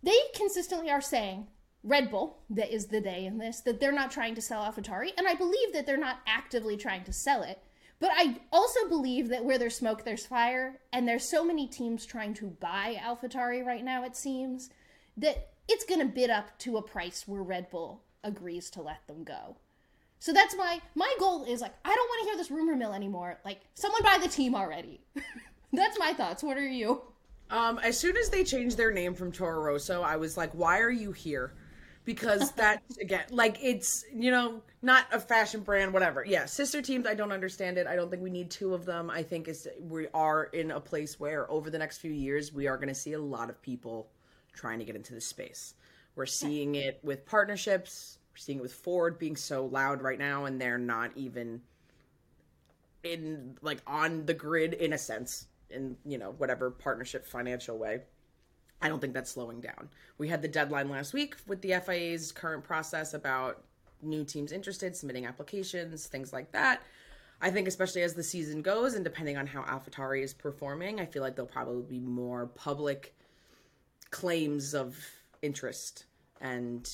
[0.03, 1.49] They consistently are saying
[1.87, 5.11] Red Bull, that is the day in this, that they're not trying to sell AlphaTauri,
[5.17, 7.61] and I believe that they're not actively trying to sell it.
[8.01, 12.05] But I also believe that where there's smoke, there's fire, and there's so many teams
[12.05, 14.69] trying to buy AlphaTauri right now, it seems,
[15.17, 19.07] that it's going to bid up to a price where Red Bull agrees to let
[19.07, 19.57] them go.
[20.19, 22.95] So that's my my goal is like I don't want to hear this rumor mill
[22.95, 23.39] anymore.
[23.45, 25.03] Like someone buy the team already.
[25.73, 26.43] that's my thoughts.
[26.43, 27.03] What are you?
[27.51, 30.81] Um, as soon as they changed their name from Toro Rosso, I was like, why
[30.81, 31.53] are you here?
[32.07, 36.25] Because that, again, like, it's, you know, not a fashion brand, whatever.
[36.25, 37.87] Yeah, sister teams, I don't understand it.
[37.87, 39.11] I don't think we need two of them.
[39.11, 42.69] I think it's, we are in a place where over the next few years, we
[42.69, 44.09] are going to see a lot of people
[44.55, 45.75] trying to get into this space.
[46.15, 48.19] We're seeing it with partnerships.
[48.33, 51.61] We're seeing it with Ford being so loud right now, and they're not even
[53.03, 58.01] in, like, on the grid in a sense, in, you know, whatever partnership financial way.
[58.83, 59.89] I don't think that's slowing down.
[60.19, 63.63] We had the deadline last week with the FIA's current process about
[64.03, 66.83] new teams interested, submitting applications, things like that.
[67.41, 71.07] I think, especially as the season goes, and depending on how AlphaTauri is performing, I
[71.07, 73.15] feel like there'll probably be more public
[74.11, 74.97] claims of
[75.43, 76.07] interest.
[76.41, 76.89] And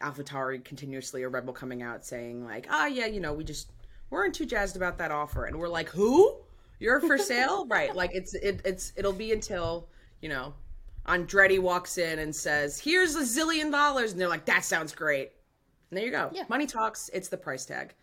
[0.00, 3.70] AlphaTauri continuously a Red Bull coming out saying like, "Ah, yeah, you know, we just
[4.10, 6.36] weren't too jazzed about that offer," and we're like, "Who?
[6.78, 9.88] You're for sale, right?" Like it's it, it's it'll be until
[10.20, 10.54] you know
[11.06, 15.32] Andretti walks in and says, "Here's a zillion dollars," and they're like, "That sounds great."
[15.90, 16.30] And there you go.
[16.32, 16.44] Yeah.
[16.48, 17.10] Money talks.
[17.12, 17.94] It's the price tag.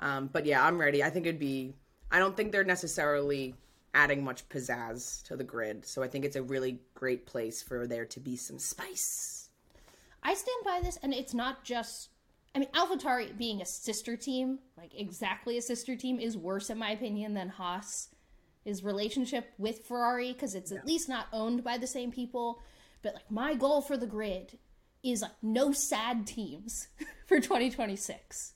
[0.00, 1.02] Um, but yeah, I'm ready.
[1.02, 1.74] I think it'd be.
[2.10, 3.54] I don't think they're necessarily
[3.94, 7.86] adding much pizzazz to the grid, so I think it's a really great place for
[7.86, 9.48] there to be some spice.
[10.22, 12.10] I stand by this, and it's not just.
[12.54, 16.78] I mean, AlphaTauri being a sister team, like exactly a sister team, is worse in
[16.78, 18.08] my opinion than Haas'
[18.82, 22.60] relationship with Ferrari because it's at least not owned by the same people.
[23.02, 24.58] But like my goal for the grid
[25.02, 26.88] is like no sad teams
[27.26, 28.52] for 2026.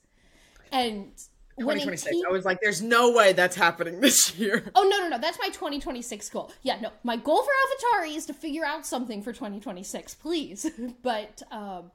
[0.71, 1.11] And
[1.55, 2.11] when 2026.
[2.11, 4.71] team- I was like, there's no way that's happening this year.
[4.75, 5.17] Oh no no no!
[5.17, 6.51] That's my 2026 goal.
[6.63, 10.69] Yeah, no, my goal for AlphaTauri is to figure out something for 2026, please.
[11.01, 11.91] but um,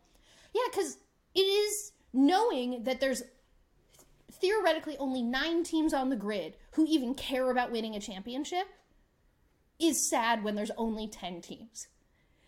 [0.55, 0.97] yeah, because
[1.35, 3.23] it is knowing that there's
[4.41, 8.67] theoretically only nine teams on the grid who even care about winning a championship
[9.79, 11.89] is sad when there's only 10 teams.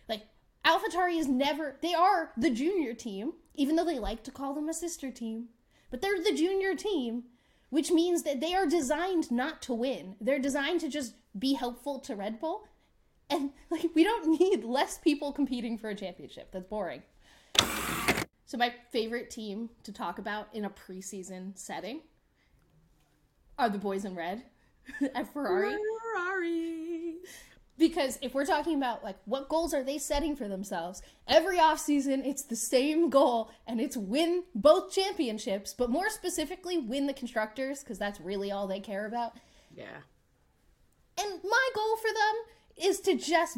[0.07, 0.23] Like
[0.65, 4.69] AlphaTauri is never they are the junior team, even though they like to call them
[4.69, 5.49] a sister team.
[5.89, 7.23] But they're the junior team,
[7.69, 10.15] which means that they are designed not to win.
[10.21, 12.67] They're designed to just be helpful to Red Bull.
[13.29, 16.49] And like we don't need less people competing for a championship.
[16.51, 17.03] That's boring.
[18.53, 22.01] So my favorite team to talk about in a preseason setting
[23.57, 24.43] are the boys in red
[25.15, 25.75] at Ferrari.
[26.13, 27.15] Ferrari.
[27.79, 32.23] Because if we're talking about like what goals are they setting for themselves, every offseason
[32.27, 37.79] it's the same goal and it's win both championships, but more specifically win the constructors
[37.79, 39.33] because that's really all they care about.
[39.75, 40.01] Yeah.
[41.19, 43.57] And my goal for them is to just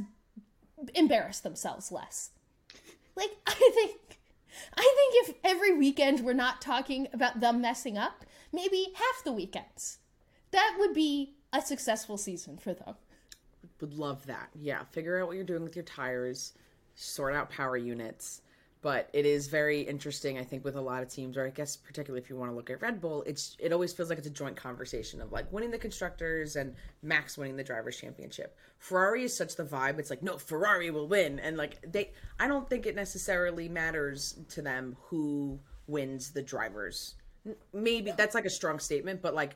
[0.93, 2.29] embarrass themselves less.
[3.17, 3.99] Like I think
[4.77, 9.31] I think if every weekend we're not talking about them messing up, maybe half the
[9.31, 9.99] weekends.
[10.51, 12.95] That would be a successful season for them.
[13.81, 14.49] Would love that.
[14.53, 14.83] Yeah.
[14.91, 16.53] Figure out what you're doing with your tires,
[16.95, 18.41] sort out power units.
[18.85, 21.75] But it is very interesting, I think, with a lot of teams, or I guess
[21.75, 24.27] particularly if you want to look at Red Bull, it's it always feels like it's
[24.27, 28.55] a joint conversation of like winning the constructors and Max winning the drivers' championship.
[28.77, 29.97] Ferrari is such the vibe.
[29.97, 31.39] It's like, no, Ferrari will win.
[31.39, 37.15] And like they I don't think it necessarily matters to them who wins the drivers.
[37.73, 39.55] Maybe that's like a strong statement, but like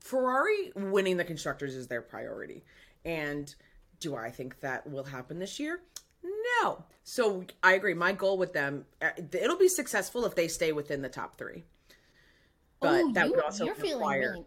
[0.00, 2.64] Ferrari winning the constructors is their priority.
[3.06, 3.54] And
[3.98, 5.80] do I think that will happen this year?
[6.22, 6.84] No.
[7.04, 7.94] So I agree.
[7.94, 11.64] My goal with them, uh, it'll be successful if they stay within the top three.
[12.80, 14.32] But Ooh, that you, would also you're feeling require.
[14.32, 14.44] really.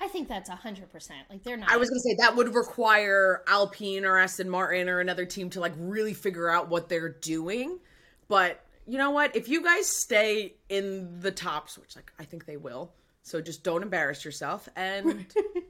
[0.00, 1.26] I think that's hundred percent.
[1.28, 1.70] Like they're not.
[1.70, 5.50] I was going to say that would require Alpine or Aston Martin or another team
[5.50, 7.78] to like really figure out what they're doing.
[8.28, 9.36] But you know what?
[9.36, 13.62] If you guys stay in the tops, which like I think they will, so just
[13.62, 15.26] don't embarrass yourself and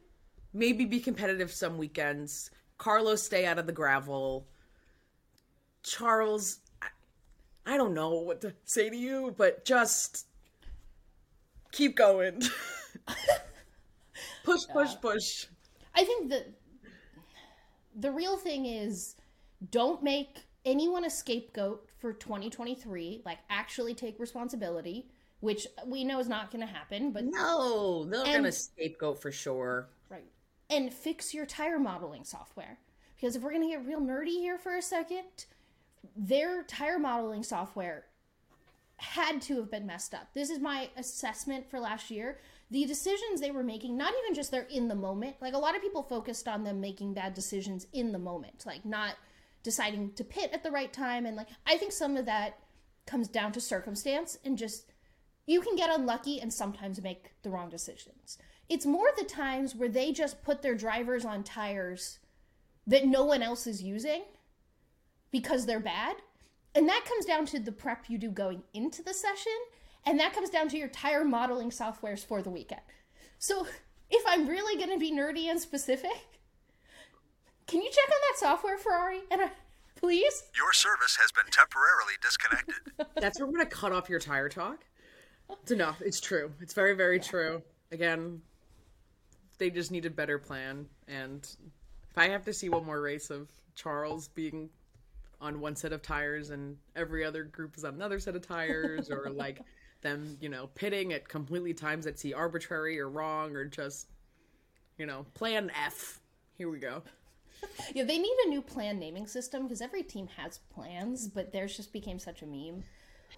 [0.53, 2.51] maybe be competitive some weekends.
[2.79, 4.47] Carlos stay out of the gravel.
[5.83, 6.59] Charles,
[7.67, 10.27] I, don't know what to say to you, but just
[11.73, 12.43] keep going.
[14.45, 15.47] push, push, push.
[15.95, 16.53] I think that
[17.99, 19.17] the real thing is
[19.71, 23.23] don't make anyone a scapegoat for 2023.
[23.25, 25.07] Like actually take responsibility,
[25.41, 27.13] which we know is not going to happen.
[27.13, 29.89] But No, they're gonna scapegoat for sure.
[30.09, 30.31] right,
[30.69, 32.79] and fix your tire modeling software.
[33.21, 35.45] Because if we're going to get real nerdy here for a second,
[36.17, 38.05] their tire modeling software
[38.97, 40.29] had to have been messed up.
[40.35, 42.39] This is my assessment for last year.
[42.71, 45.75] The decisions they were making, not even just they're in the moment, like a lot
[45.75, 49.15] of people focused on them making bad decisions in the moment, like not
[49.63, 51.25] deciding to pit at the right time.
[51.27, 52.59] And like, I think some of that
[53.07, 54.93] comes down to circumstance and just
[55.47, 58.39] you can get unlucky and sometimes make the wrong decisions.
[58.69, 62.19] It's more the times where they just put their drivers on tires
[62.87, 64.23] that no one else is using
[65.31, 66.17] because they're bad.
[66.75, 69.53] And that comes down to the prep you do going into the session,
[70.07, 72.81] and that comes down to your tire modeling softwares for the weekend.
[73.39, 73.67] So,
[74.11, 76.41] if I'm really going to be nerdy and specific,
[77.71, 79.21] can you check on that software, Ferrari?
[79.31, 79.51] And I,
[79.95, 80.43] please?
[80.57, 82.75] Your service has been temporarily disconnected.
[83.21, 84.85] That's where we're gonna cut off your tire talk.
[85.63, 86.03] It's enough.
[86.03, 86.53] It's true.
[86.61, 87.63] It's very, very true.
[87.93, 88.43] Again,
[89.59, 90.87] they just need a better plan.
[91.07, 91.49] And
[92.11, 94.69] if I have to see one more race of Charles being
[95.41, 99.11] on one set of tires and every other group is on another set of tires,
[99.11, 99.61] or like
[100.03, 104.09] them, you know, pitting at completely times that see arbitrary or wrong, or just,
[104.99, 106.21] you know, plan F.
[106.57, 107.03] Here we go.
[107.95, 111.77] Yeah, they need a new plan naming system because every team has plans, but theirs
[111.77, 112.83] just became such a meme.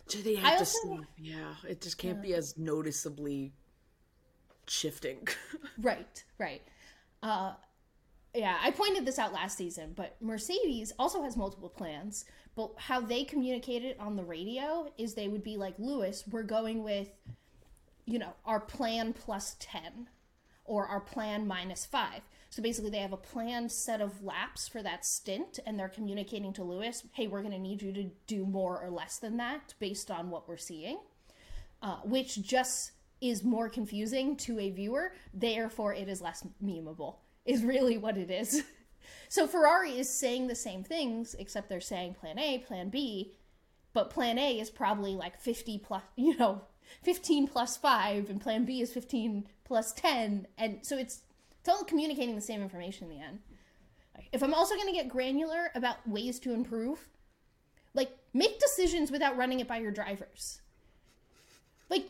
[0.07, 0.79] Do they I have to also-
[1.19, 1.31] see?
[1.33, 3.53] Yeah, it just can't be as noticeably
[4.69, 5.27] shifting.
[5.81, 6.63] Right, right.
[7.23, 7.55] Uh,
[8.35, 12.25] yeah, I pointed this out last season, but Mercedes also has multiple plans.
[12.55, 16.43] But how they communicate it on the radio is they would be like, Lewis, we're
[16.43, 17.09] going with,
[18.07, 20.09] you know, our plan plus 10
[20.65, 22.23] or our plan minus 5.
[22.51, 26.53] So basically, they have a planned set of laps for that stint, and they're communicating
[26.55, 29.73] to Lewis, hey, we're going to need you to do more or less than that
[29.79, 30.99] based on what we're seeing,
[31.81, 35.15] uh, which just is more confusing to a viewer.
[35.33, 38.63] Therefore, it is less memeable, is really what it is.
[39.29, 43.35] so Ferrari is saying the same things, except they're saying plan A, plan B,
[43.93, 46.63] but plan A is probably like 50 plus, you know,
[47.03, 51.23] 15 plus 5 and plan B is 15 plus 10 and so it's
[51.61, 53.39] it's all communicating the same information in the end.
[54.33, 57.07] If I'm also going to get granular about ways to improve,
[57.95, 60.61] like make decisions without running it by your drivers.
[61.89, 62.07] Like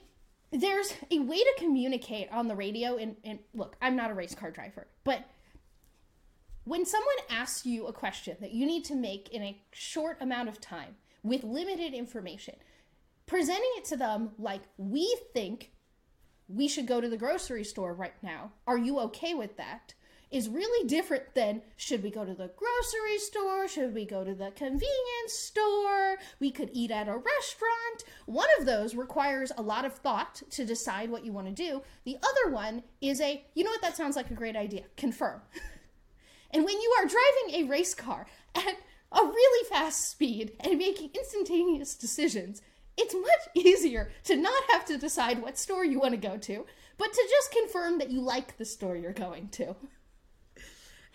[0.53, 4.35] there's a way to communicate on the radio and, and look, I'm not a race
[4.35, 5.25] car driver, but
[6.65, 10.49] when someone asks you a question that you need to make in a short amount
[10.49, 12.55] of time with limited information,
[13.27, 15.73] presenting it to them like we think
[16.49, 18.53] we should go to the grocery store right now.
[18.67, 19.95] Are you okay with that?
[20.33, 23.69] Is really different than should we go to the grocery store?
[23.69, 26.17] Should we go to the convenience store?
[26.41, 28.05] We could eat at a restaurant.
[28.25, 31.83] One of those requires a lot of thought to decide what you want to do.
[32.07, 34.85] The other one is a, you know what, that sounds like a great idea.
[34.97, 35.43] Confirm.
[36.51, 38.79] and when you are driving a race car at
[39.13, 42.63] a really fast speed and making instantaneous decisions,
[42.97, 46.65] it's much easier to not have to decide what store you want to go to,
[46.97, 49.77] but to just confirm that you like the store you're going to.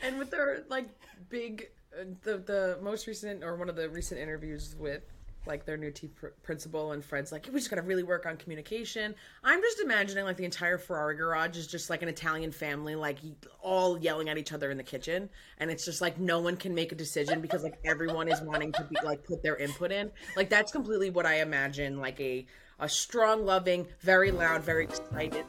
[0.02, 0.88] And with their like
[1.30, 1.70] big,
[2.00, 5.04] uh, the the most recent or one of the recent interviews with
[5.48, 8.38] like their new team pr- principal and Fred's like, we just gotta really work on
[8.38, 9.16] communication.
[9.43, 13.18] I'm just imagining like the entire Ferrari garage is just like an Italian family, like
[13.62, 16.76] all yelling at each other in the kitchen, and it's just like no one can
[16.76, 20.12] make a decision because like everyone is wanting to be like put their input in.
[20.36, 22.45] Like that's completely what I imagine like a
[22.80, 25.45] a strong, loving, very loud, very excited.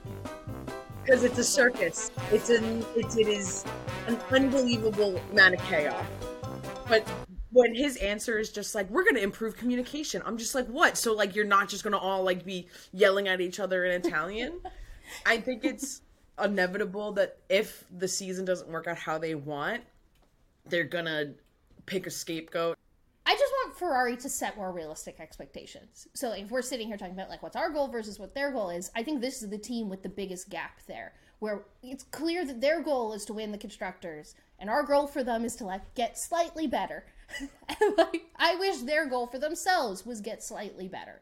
[1.09, 2.11] Because it's a circus.
[2.31, 3.65] It's an it's it is
[4.09, 6.05] an unbelievable amount of chaos.
[6.87, 7.09] But
[7.51, 10.99] when his answer is just like we're going to improve communication i'm just like what
[10.99, 14.05] so like you're not just going to all like be yelling at each other in
[14.05, 14.61] italian
[15.25, 16.03] i think it's
[16.45, 19.83] inevitable that if the season doesn't work out how they want
[20.69, 21.31] they're to
[21.87, 22.77] pick a scapegoat
[23.29, 26.09] I just want Ferrari to set more realistic expectations.
[26.14, 28.70] So if we're sitting here talking about like what's our goal versus what their goal
[28.70, 32.47] is, I think this is the team with the biggest gap there, where it's clear
[32.47, 35.64] that their goal is to win the constructors, and our goal for them is to
[35.64, 37.05] like get slightly better.
[37.99, 41.20] like I wish their goal for themselves was get slightly better.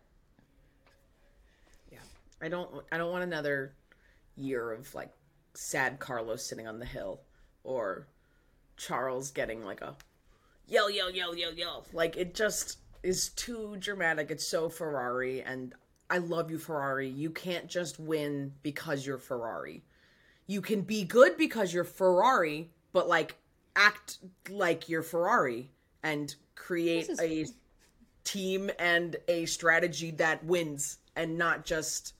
[1.90, 1.98] yeah
[2.40, 3.74] i don't i don't want another
[4.36, 5.10] year of like
[5.54, 7.22] sad carlos sitting on the hill
[7.64, 8.06] or
[8.76, 9.96] charles getting like a
[10.66, 14.30] yell yell yell yell yell like it just is too dramatic.
[14.30, 15.74] It's so ferrari and
[16.10, 17.08] i love you ferrari.
[17.08, 19.84] You can't just win because you're ferrari.
[20.46, 23.36] You can be good because you're ferrari but like
[23.74, 25.70] act like you're ferrari
[26.02, 27.46] and create This a
[28.24, 32.14] team and a strategy that wins and not just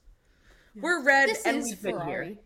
[0.75, 2.37] we're red This and we've been here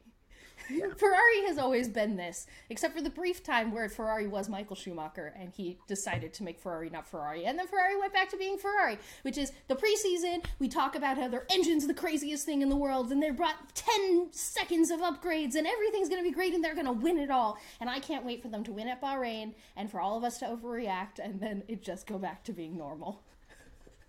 [0.98, 1.46] Ferrari.
[1.48, 5.52] Has always been this, except for the brief time where Ferrari was Michael Schumacher and
[5.52, 7.46] he decided to make Ferrari not Ferrari.
[7.46, 10.46] And then Ferrari went back to being Ferrari, which is the preseason.
[10.60, 13.76] We talk about how their engine's the craziest thing in the world and they brought
[13.76, 17.18] 10 seconds of upgrades and everything's going to be great and they're going to win
[17.18, 17.58] it all.
[17.80, 20.38] And I can't wait for them to win at Bahrain and for all of us
[20.40, 23.24] to overreact and then it just go back to being normal.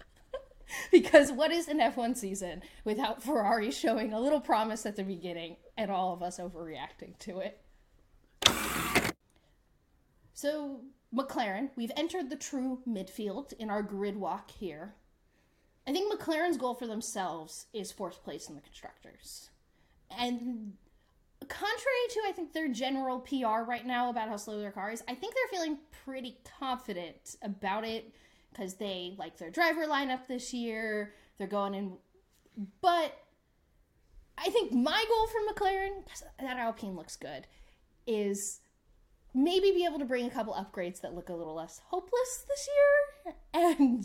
[0.92, 5.56] because what is an F1 season without Ferrari showing a little promise at the beginning
[5.82, 7.60] and all of us overreacting to it?
[10.32, 10.80] So,
[11.14, 14.94] McLaren, we've entered the true midfield in our grid walk here.
[15.86, 19.50] I think McLaren's goal for themselves is fourth place in the constructors.
[20.16, 20.74] And
[21.48, 25.02] contrary to I think their general PR right now about how slow their car is,
[25.08, 28.14] I think they're feeling pretty confident about it
[28.52, 31.14] because they like their driver lineup this year.
[31.38, 31.92] They're going in,
[32.80, 33.16] but
[34.44, 36.02] I think my goal for McLaren,
[36.40, 37.46] that Alpine looks good,
[38.06, 38.60] is
[39.34, 42.68] maybe be able to bring a couple upgrades that look a little less hopeless this
[43.24, 44.04] year and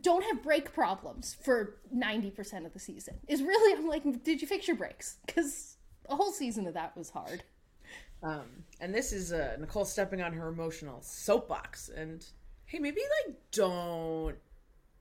[0.00, 3.18] don't have brake problems for 90% of the season.
[3.28, 5.16] Is really, I'm like, did you fix your brakes?
[5.24, 5.76] Because
[6.08, 7.42] a whole season of that was hard.
[8.22, 11.88] Um, and this is uh, Nicole stepping on her emotional soapbox.
[11.88, 12.24] And
[12.66, 14.36] hey, maybe like don't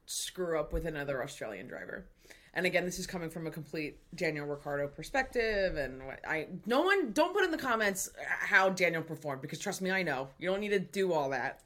[0.05, 2.07] screw up with another Australian driver.
[2.55, 5.75] And again, this is coming from a complete Daniel Ricciardo perspective.
[5.75, 9.91] And I no one don't put in the comments how Daniel performed because trust me,
[9.91, 11.61] I know you don't need to do all that.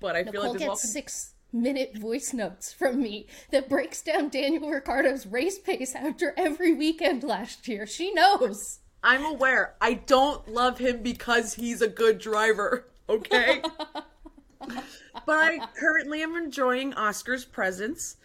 [0.00, 4.28] But I feel like there's gets six minute voice notes from me that breaks down
[4.28, 7.86] Daniel Ricciardo's race pace after every weekend last year.
[7.86, 8.78] She knows.
[9.02, 9.74] I'm aware.
[9.80, 13.62] I don't love him because he's a good driver, okay?
[14.60, 14.82] but
[15.28, 18.16] I currently am enjoying Oscar's presence.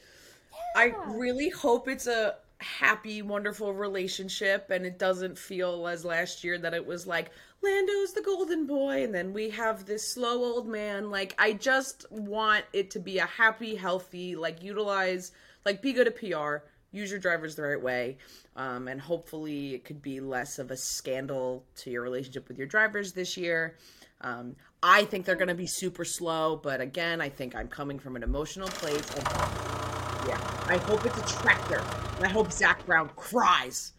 [0.76, 6.58] I really hope it's a happy, wonderful relationship and it doesn't feel as last year
[6.58, 7.32] that it was like
[7.62, 11.10] Lando's the golden boy and then we have this slow old man.
[11.10, 15.32] Like, I just want it to be a happy, healthy, like, utilize,
[15.66, 18.18] like, be good at PR, use your drivers the right way,
[18.58, 22.68] um, and hopefully it could be less of a scandal to your relationship with your
[22.68, 23.78] drivers this year.
[24.20, 27.98] Um, I think they're going to be super slow, but again, I think I'm coming
[27.98, 29.83] from an emotional place of,
[30.28, 31.84] yeah, I hope it's a tractor.
[32.18, 33.94] And I hope Zak Brown cries.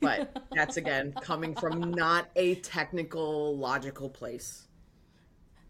[0.00, 4.66] But that's again coming from not a technical, logical place.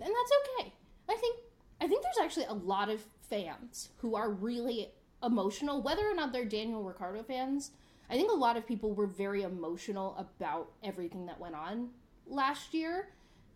[0.00, 0.72] and that's okay.
[1.08, 1.36] I think
[1.80, 4.90] I think there's actually a lot of fans who are really
[5.22, 7.70] emotional, whether or not they're Daniel Ricciardo fans.
[8.08, 11.90] I think a lot of people were very emotional about everything that went on
[12.26, 13.08] last year.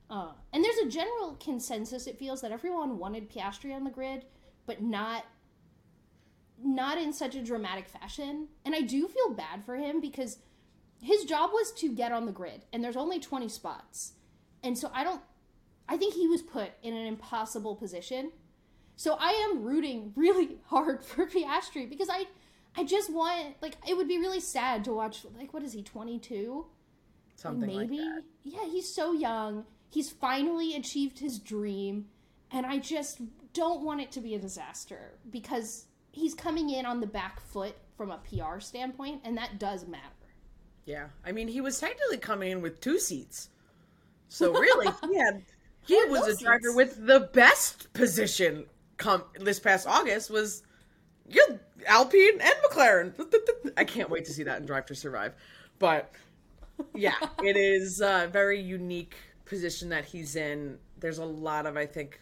[0.08, 2.06] Uh, and there's a general consensus.
[2.06, 4.24] It feels that everyone wanted Piastri on the grid,
[4.66, 5.24] but not
[6.62, 8.48] not in such a dramatic fashion.
[8.64, 10.38] And I do feel bad for him because
[11.02, 14.12] his job was to get on the grid, and there's only 20 spots.
[14.62, 15.20] And so I don't
[15.88, 18.32] I think he was put in an impossible position.
[18.96, 22.26] So I am rooting really hard for Piastri because I
[22.76, 25.82] I just want like it would be really sad to watch like what is he
[25.82, 26.66] 22?
[27.36, 27.98] Something Maybe.
[27.98, 28.22] like that.
[28.44, 29.64] Yeah, he's so young.
[29.90, 32.06] He's finally achieved his dream
[32.50, 33.20] and I just
[33.52, 37.76] don't want it to be a disaster because he's coming in on the back foot
[37.96, 40.02] from a PR standpoint and that does matter.
[40.86, 43.48] Yeah, I mean, he was technically coming in with two seats,
[44.28, 45.42] so really, he had
[45.86, 46.76] he was a driver seats.
[46.76, 48.66] with the best position.
[48.98, 50.62] Come this past August was
[51.26, 51.42] yeah,
[51.86, 53.14] Alpine and McLaren.
[53.78, 55.34] I can't wait to see that in Drive to Survive,
[55.78, 56.12] but
[56.94, 60.78] yeah, it is a very unique position that he's in.
[61.00, 62.20] There's a lot of I think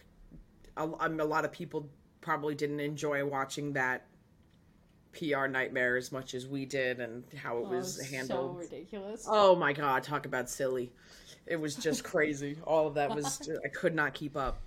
[0.77, 1.89] a, a lot of people
[2.23, 4.05] probably didn't enjoy watching that
[5.11, 8.55] PR nightmare as much as we did and how it oh, was handled.
[8.55, 9.27] so ridiculous.
[9.29, 10.91] Oh my god, talk about silly.
[11.45, 12.57] It was just crazy.
[12.65, 14.61] All of that was I could not keep up.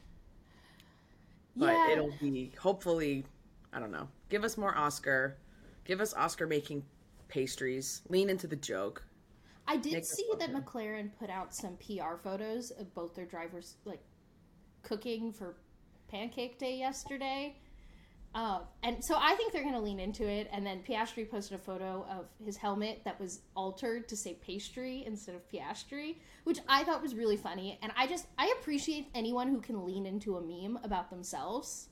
[1.56, 1.92] But Yeah.
[1.92, 3.24] it'll be hopefully
[3.72, 4.08] I don't know.
[4.28, 5.36] Give us more Oscar.
[5.84, 6.84] Give us Oscar making
[7.28, 8.02] pastries.
[8.08, 9.02] Lean into the joke.
[9.68, 10.52] I did Make see that.
[10.52, 14.00] McLaren put out some PR photos of both their drivers like
[14.82, 15.56] cooking for
[16.10, 17.56] Pancake Day yesterday.
[18.36, 20.46] Uh, and so I think they're going to lean into it.
[20.52, 25.04] And then Piastri posted a photo of his helmet that was altered to say pastry
[25.06, 27.78] instead of Piastri, which I thought was really funny.
[27.82, 31.88] And I just I appreciate anyone who can lean into a meme about themselves.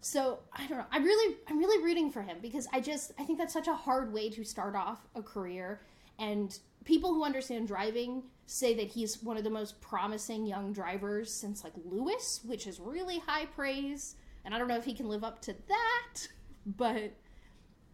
[0.00, 0.86] So I don't know.
[0.90, 3.74] I'm really I'm really rooting for him because I just I think that's such a
[3.74, 5.80] hard way to start off a career.
[6.18, 11.32] And people who understand driving say that he's one of the most promising young drivers
[11.32, 14.16] since like Lewis, which is really high praise.
[14.44, 16.28] And I don't know if he can live up to that,
[16.66, 17.12] but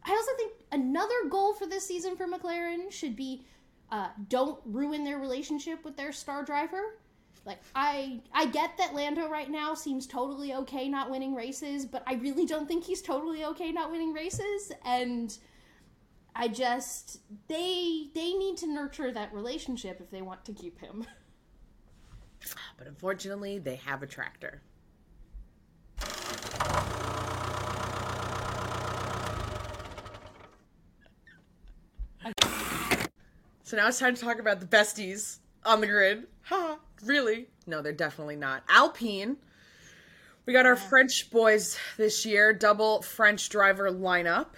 [0.04, 3.44] I also think another goal for this season for McLaren should be
[3.90, 6.98] uh, don't ruin their relationship with their star driver.
[7.44, 12.02] Like I I get that Lando right now seems totally okay not winning races, but
[12.06, 15.36] I really don't think he's totally okay not winning races and
[16.40, 17.18] I just
[17.48, 21.04] they they need to nurture that relationship if they want to keep him.
[22.78, 24.62] But unfortunately, they have a tractor.
[33.64, 36.28] So now it's time to talk about the besties on the grid.
[36.44, 36.78] Ha!
[37.04, 37.48] Really?
[37.66, 38.62] No, they're definitely not.
[38.68, 39.36] Alpine.
[40.46, 44.54] We got our French boys this year, double French driver lineup.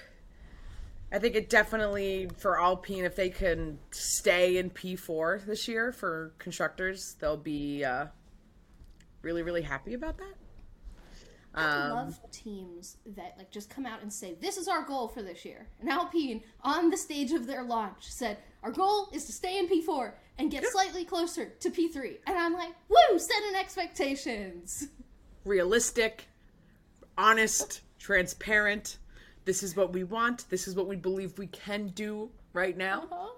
[1.13, 6.33] I think it definitely for Alpine, if they can stay in P4 this year for
[6.39, 8.07] constructors, they'll be uh,
[9.23, 10.35] really, really happy about that.
[11.53, 15.09] I Um, love teams that like just come out and say this is our goal
[15.09, 15.67] for this year.
[15.81, 19.67] And Alpine on the stage of their launch said our goal is to stay in
[19.69, 22.19] P4 and get slightly closer to P3.
[22.29, 24.87] And I'm like, woo, setting expectations.
[25.45, 26.29] realistic,
[27.19, 28.99] honest, transparent.
[29.51, 30.49] This is what we want.
[30.49, 33.09] This is what we believe we can do right now.
[33.11, 33.31] Huh?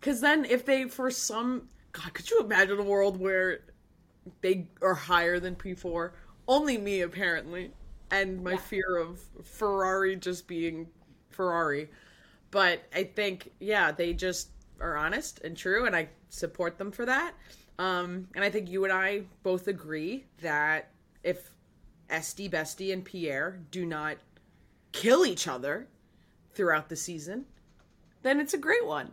[0.00, 3.60] Because then, if they, for some, God, could you imagine a world where
[4.40, 6.12] they are higher than P4?
[6.48, 7.72] Only me, apparently,
[8.10, 8.56] and my Yeah.
[8.56, 10.88] fear of Ferrari just being
[11.28, 11.90] Ferrari.
[12.50, 14.48] But I think, yeah, they just
[14.80, 17.34] are honest and true, and I support them for that.
[17.78, 20.88] Um, and I think you and I both agree that
[21.22, 21.50] if
[22.08, 24.16] Esty, Bestie, and Pierre do not
[24.94, 25.88] kill each other
[26.54, 27.44] throughout the season,
[28.22, 29.10] then it's a great one.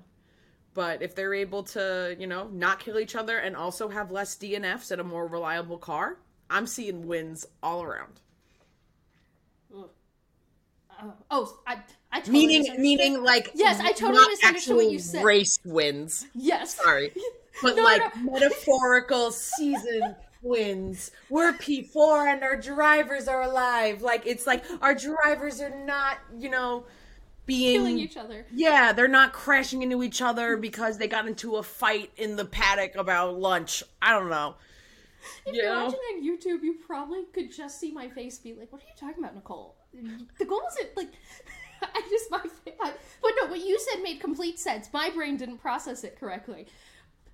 [0.73, 4.36] But if they're able to, you know, not kill each other and also have less
[4.38, 6.17] DNFs and a more reliable car,
[6.49, 8.21] I'm seeing wins all around.
[9.75, 11.79] Uh, oh, I,
[12.11, 15.23] I totally Meaning, meaning like Yes, I totally misunderstood what you said.
[15.25, 16.27] Race wins.
[16.36, 16.75] yes.
[16.75, 17.11] Sorry,
[17.63, 18.34] but No, like no.
[18.34, 21.12] metaphorical season wins.
[21.30, 24.02] We're P four and our drivers are alive.
[24.02, 26.86] Like it's like our drivers are not, you know,
[27.46, 28.46] being Killing each other.
[28.54, 32.46] Yeah, they're not crashing into each other because they got into a fight in the
[32.46, 33.84] paddock about lunch.
[34.02, 34.56] I don't know.
[35.46, 35.86] If You you're know?
[35.86, 38.94] watching on YouTube, you probably could just see my face be like, "What are you
[39.00, 39.76] talking about, Nicole?
[40.38, 41.12] The goal isn't like."
[41.84, 42.39] I just my
[42.80, 44.89] I, but no, what you said made complete sense.
[44.94, 46.68] My brain didn't process it correctly.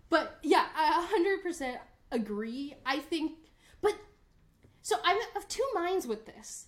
[0.09, 1.05] But yeah, I
[1.45, 1.77] 100%
[2.11, 2.75] agree.
[2.85, 3.33] I think,
[3.81, 3.93] but
[4.81, 6.67] so I'm of two minds with this.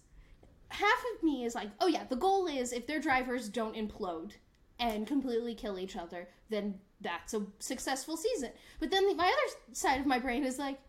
[0.70, 4.34] Half of me is like, oh yeah, the goal is if their drivers don't implode
[4.80, 8.52] and completely kill each other, then that's a successful season.
[8.80, 10.80] But then the, my other side of my brain is like,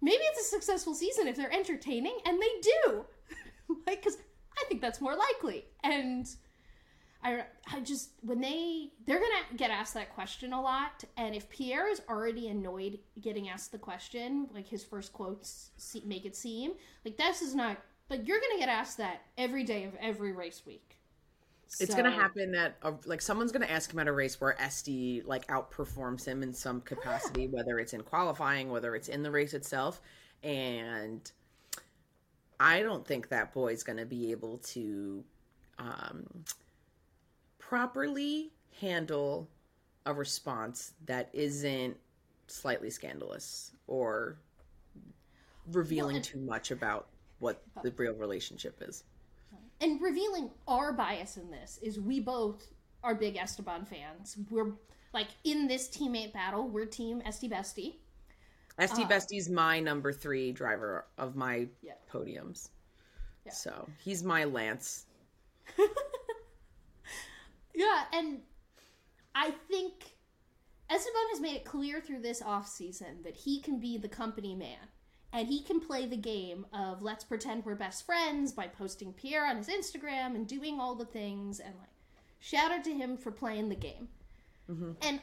[0.00, 3.04] maybe it's a successful season if they're entertaining, and they do.
[3.86, 4.18] like, because
[4.58, 5.66] I think that's more likely.
[5.82, 6.28] And
[7.22, 11.48] I, I just when they they're gonna get asked that question a lot, and if
[11.50, 16.34] Pierre is already annoyed getting asked the question, like his first quotes se- make it
[16.34, 16.72] seem
[17.04, 17.76] like this is not.
[18.08, 20.96] Like you're gonna get asked that every day of every race week.
[21.78, 25.26] It's gonna happen that a, like someone's gonna ask him at a race where SD
[25.26, 29.54] like outperforms him in some capacity, whether it's in qualifying, whether it's in the race
[29.54, 30.00] itself,
[30.42, 31.30] and
[32.58, 35.22] I don't think that boy's gonna be able to
[35.78, 36.26] um,
[37.70, 38.50] properly
[38.80, 39.48] handle
[40.04, 41.96] a response that isn't
[42.48, 44.36] slightly scandalous or
[45.70, 47.06] revealing and- too much about
[47.38, 49.04] what the real relationship is.
[49.80, 52.66] and revealing our bias in this is we both
[53.04, 54.36] are big Esteban fans.
[54.50, 54.72] We're
[55.14, 57.94] like in this teammate battle, we're team SD Bestie.
[58.80, 61.92] SD uh, Bestie's my number three driver of my Yeah.
[62.12, 62.70] podiums.
[63.46, 63.52] Yeah.
[63.52, 65.06] So he's my Lance.
[67.74, 68.40] Yeah, and
[69.34, 70.16] I think
[70.90, 74.54] Esteban has made it clear through this off season that he can be the company
[74.54, 74.88] man.
[75.32, 79.46] And he can play the game of let's pretend we're best friends by posting Pierre
[79.46, 81.90] on his Instagram and doing all the things and like
[82.40, 84.08] shout out to him for playing the game.
[84.68, 84.92] Mm-hmm.
[85.02, 85.20] And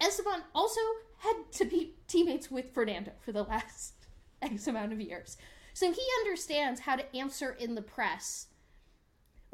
[0.00, 0.80] Esteban also
[1.18, 3.94] had to be teammates with Fernando for the last
[4.42, 5.36] X amount of years.
[5.72, 8.46] So he understands how to answer in the press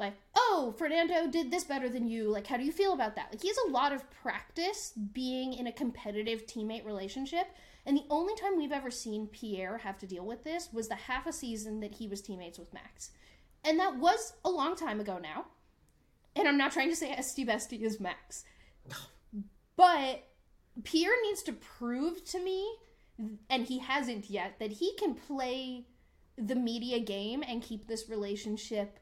[0.01, 2.29] like, oh, Fernando did this better than you.
[2.29, 3.29] Like, how do you feel about that?
[3.31, 7.47] Like, he has a lot of practice being in a competitive teammate relationship.
[7.85, 10.95] And the only time we've ever seen Pierre have to deal with this was the
[10.95, 13.11] half a season that he was teammates with Max.
[13.63, 15.45] And that was a long time ago now.
[16.35, 18.43] And I'm not trying to say SD Bestie is Max.
[19.75, 20.27] But
[20.83, 22.67] Pierre needs to prove to me,
[23.49, 25.85] and he hasn't yet, that he can play
[26.37, 28.99] the media game and keep this relationship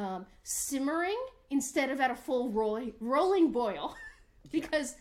[0.00, 1.18] um, simmering
[1.50, 3.94] instead of at a full roll- rolling boil.
[4.50, 4.96] because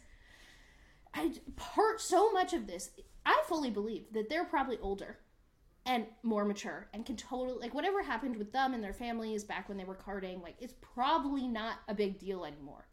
[1.14, 2.92] I part so much of this,
[3.26, 5.18] I fully believe that they're probably older
[5.86, 9.70] and more mature and can totally like whatever happened with them and their families back
[9.70, 12.86] when they were karting, like it's probably not a big deal anymore.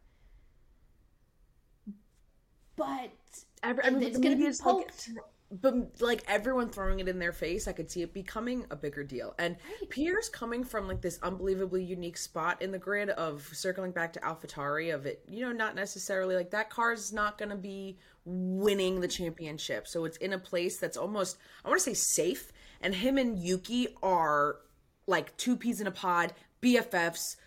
[2.77, 3.11] But
[3.63, 5.09] Every, I mean, it's gonna be media's like, poked.
[5.49, 9.03] But like everyone throwing it in their face, I could see it becoming a bigger
[9.03, 9.33] deal.
[9.39, 9.89] And Right.
[9.89, 14.19] Pierre's coming from like this unbelievably unique spot in the grid of circling back to
[14.19, 18.99] AlphaTauri of it, you know, not necessarily like that car's not going to be winning
[18.99, 19.87] the championship.
[19.87, 22.51] So it's in a place that's almost I want to say safe.
[22.81, 24.57] And him and Yuki are
[25.07, 27.37] like two peas in a pod, BFFs,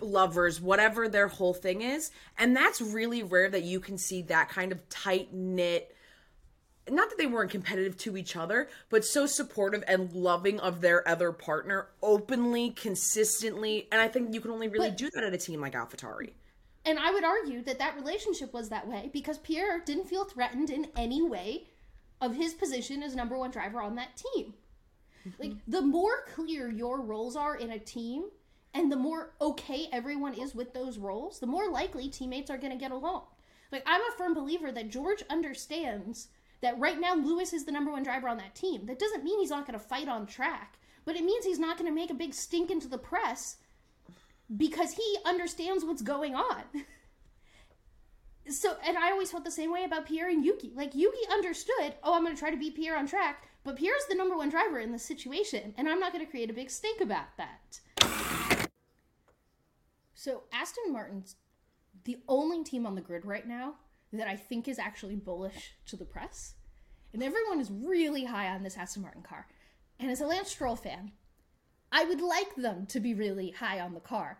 [0.00, 2.12] lovers, whatever their whole thing is.
[2.38, 5.94] And that's really rare that you can see that kind of tight knit
[6.90, 11.06] not that they weren't competitive to each other, but so supportive and loving of their
[11.08, 13.88] other partner openly, consistently.
[13.92, 16.32] And I think you can only really But- do that at a team like AlphaTauri.
[16.84, 20.70] And I would argue that that relationship was that way because Pierre didn't feel threatened
[20.70, 21.66] in any way
[22.20, 24.54] of his position as number one driver on that team.
[25.38, 25.70] Like, mm-hmm.
[25.70, 28.24] the more clear your roles are in a team
[28.72, 32.72] and the more okay everyone is with those roles, the more likely teammates are going
[32.72, 33.24] to get along.
[33.70, 36.28] Like, I'm a firm believer that George understands
[36.60, 38.86] that right now Lewis is the number one driver on that team.
[38.86, 41.78] That doesn't mean he's not going to fight on track, but it means he's not
[41.78, 43.56] going to make a big stink into the press
[44.56, 46.64] because he understands what's going on.
[48.50, 50.72] So, and I always felt the same way about Pierre and Yuki.
[50.74, 54.06] Like, Yuki understood, oh, I'm going to try to beat Pierre on track, but Pierre's
[54.08, 56.70] the number one driver in this situation, and I'm not going to create a big
[56.70, 57.80] stink about that.
[60.14, 61.36] So, Aston Martin's
[62.04, 63.74] the only team on the grid right now
[64.12, 66.54] that I think is actually bullish to the press.
[67.12, 69.46] And everyone is really high on this Aston Martin car.
[69.98, 71.12] And as a Lance Stroll fan,
[71.90, 74.38] I would like them to be really high on the car.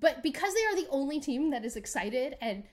[0.00, 2.64] But because they are the only team that is excited and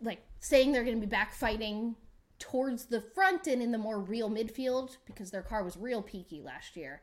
[0.00, 1.96] like saying they're going to be back fighting
[2.38, 6.40] towards the front and in the more real midfield because their car was real peaky
[6.40, 7.02] last year.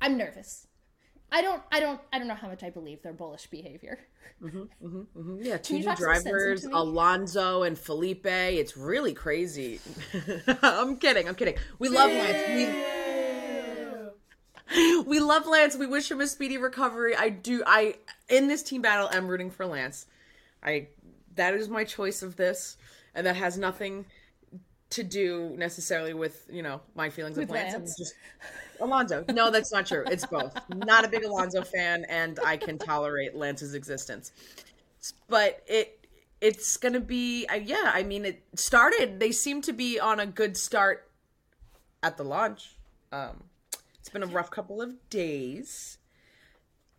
[0.00, 0.67] I'm nervous.
[1.30, 3.98] I don't I don't I don't know how much I believe their bullish behavior.
[4.42, 5.42] Mm-hmm, mm-hmm, mm-hmm.
[5.42, 6.64] Yeah, two you new talk some sense drivers?
[6.64, 8.26] Alonso and Felipe.
[8.26, 9.80] It's really crazy.
[10.62, 11.28] I'm kidding.
[11.28, 11.56] I'm kidding.
[11.78, 12.88] We love Lance.
[14.70, 15.76] We, we love Lance.
[15.76, 17.14] We wish him a speedy recovery.
[17.16, 17.62] I do.
[17.66, 17.96] I
[18.28, 20.06] in this team battle, I'm rooting for Lance.
[20.62, 20.88] I
[21.34, 22.76] that is my choice of this,
[23.14, 24.06] and that has nothing
[24.90, 27.74] to do necessarily with you know my feelings With of Lance.
[27.74, 28.14] Lance.
[28.78, 29.24] just Alonso.
[29.32, 30.04] No, that's not true.
[30.06, 30.52] It's both.
[30.74, 34.32] Not a big Alonso fan, and I can tolerate Lance's existence.
[35.28, 36.06] But it
[36.40, 37.90] it's gonna be uh, yeah.
[37.92, 39.20] I mean, it started.
[39.20, 41.10] They seem to be on a good start
[42.02, 42.76] at the launch.
[43.12, 43.44] Um,
[43.98, 45.98] it's been a rough couple of days.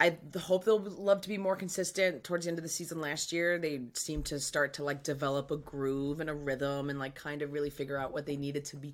[0.01, 3.34] I hope they'll love to be more consistent towards the end of the season last
[3.34, 3.57] year.
[3.59, 7.41] They seemed to start to like develop a groove and a rhythm and like kind
[7.41, 8.93] of really figure out what they needed to be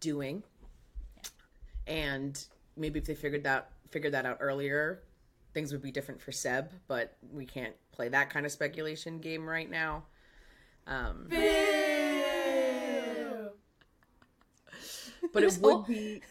[0.00, 0.42] doing.
[1.90, 2.42] And
[2.76, 5.02] maybe if they figured that figured that out earlier,
[5.52, 9.48] things would be different for Seb, but we can't play that kind of speculation game
[9.48, 10.04] right now.
[10.86, 11.26] Um,
[15.32, 16.22] but it would be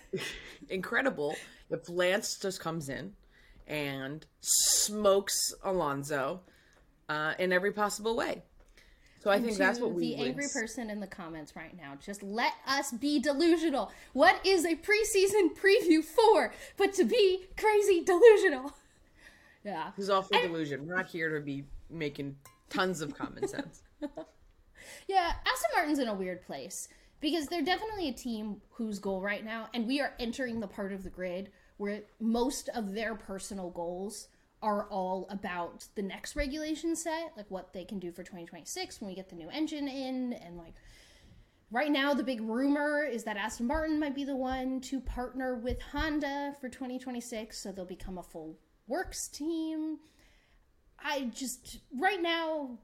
[0.69, 1.35] incredible
[1.69, 3.13] if Lance just comes in
[3.67, 6.41] and smokes Alonso
[7.09, 8.43] uh, in every possible way.
[9.19, 11.97] So I think that's what we the angry person in the comments right now.
[12.03, 13.91] Just let us be delusional.
[14.13, 16.53] What is a preseason preview for?
[16.77, 18.73] But to be crazy delusional.
[19.65, 19.91] Yeah.
[19.97, 20.87] Who's all for delusion?
[20.87, 22.37] We're not here to be making
[22.69, 23.83] tons of common sense.
[25.07, 26.87] Yeah, Aston Martin's in a weird place
[27.19, 30.93] because they're definitely a team whose goal right now, and we are entering the part
[30.93, 34.27] of the grid where most of their personal goals
[34.61, 39.09] are all about the next regulation set, like what they can do for 2026 when
[39.09, 40.73] we get the new engine in, and like
[41.71, 45.55] right now the big rumor is that Aston Martin might be the one to partner
[45.55, 48.57] with Honda for 2026, so they'll become a full
[48.87, 49.99] works team.
[50.99, 52.79] I just right now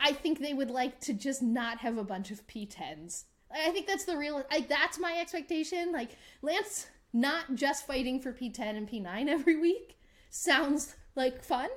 [0.00, 3.24] I think they would like to just not have a bunch of P10s.
[3.52, 4.44] I think that's the real.
[4.50, 5.92] I, that's my expectation.
[5.92, 9.97] Like Lance not just fighting for P10 and P9 every week
[10.30, 11.68] sounds like fun.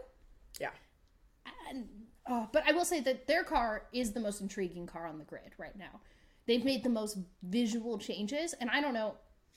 [0.60, 0.72] Yeah.
[1.70, 1.88] And,
[2.28, 5.26] oh, but I will say that their car is the most intriguing car on the
[5.26, 6.02] grid right now.
[6.47, 9.16] They've made the most visual changes, and I don't know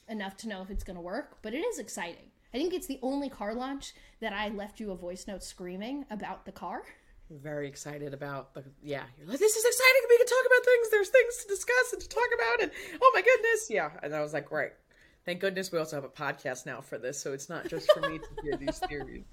[0.09, 2.31] enough to know if it's going to work, but it is exciting.
[2.53, 6.05] I think it's the only car launch that I left you a voice note screaming
[6.11, 6.83] about the car.
[7.31, 9.05] Very excited about the yeah.
[9.19, 10.03] You're like, this is exciting.
[10.09, 10.91] We can talk about things.
[10.91, 12.71] There's things to discuss and to talk about, and
[13.01, 13.91] oh my goodness, yeah.
[14.03, 14.73] And I was like, right.
[15.25, 18.01] Thank goodness we also have a podcast now for this, so it's not just for
[18.09, 19.25] me to hear these theories.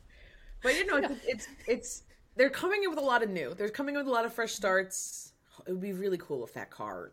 [0.63, 2.03] But you know, it's, it's it's
[2.35, 3.53] they're coming in with a lot of new.
[3.53, 5.33] They're coming in with a lot of fresh starts.
[5.67, 7.11] It would be really cool if that car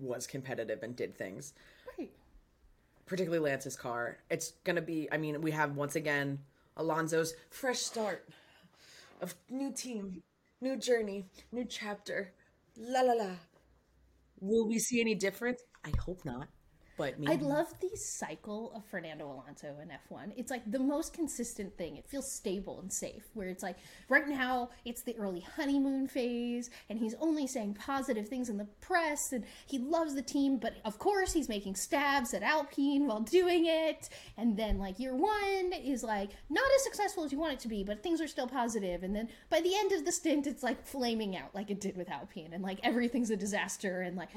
[0.00, 1.52] was competitive and did things.
[1.98, 2.10] Right.
[3.06, 4.18] particularly Lance's car.
[4.30, 5.08] It's gonna be.
[5.12, 6.38] I mean, we have once again
[6.76, 8.26] Alonso's fresh start
[9.20, 10.22] of new team,
[10.60, 12.32] new journey, new chapter.
[12.76, 13.30] La la la.
[14.40, 15.62] Will we see any difference?
[15.84, 16.48] I hope not.
[16.96, 17.32] But maybe.
[17.32, 20.32] I love the cycle of Fernando Alonso in F1.
[20.36, 21.96] It's like the most consistent thing.
[21.96, 23.24] It feels stable and safe.
[23.34, 23.76] Where it's like
[24.08, 28.68] right now it's the early honeymoon phase, and he's only saying positive things in the
[28.80, 30.58] press, and he loves the team.
[30.58, 34.08] But of course, he's making stabs at Alpine while doing it.
[34.36, 37.68] And then like year one is like not as successful as you want it to
[37.68, 39.02] be, but things are still positive.
[39.02, 41.96] And then by the end of the stint, it's like flaming out like it did
[41.96, 44.28] with Alpine, and like everything's a disaster, and like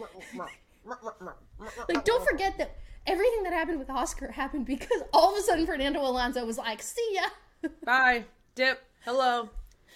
[1.89, 5.65] like, don't forget that everything that happened with Oscar happened because all of a sudden
[5.65, 7.19] Fernando Alonso was like, "See
[7.61, 8.25] ya, Bye.
[8.55, 8.81] Dip.
[9.05, 9.49] Hello.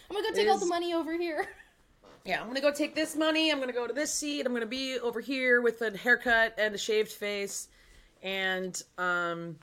[0.10, 1.48] I'm gonna go take all the money over here."
[2.24, 3.52] Yeah, I'm gonna go take this money.
[3.52, 4.46] I'm gonna go to this seat.
[4.46, 7.68] I'm gonna be over here with a haircut and a shaved face,
[8.22, 9.58] and um,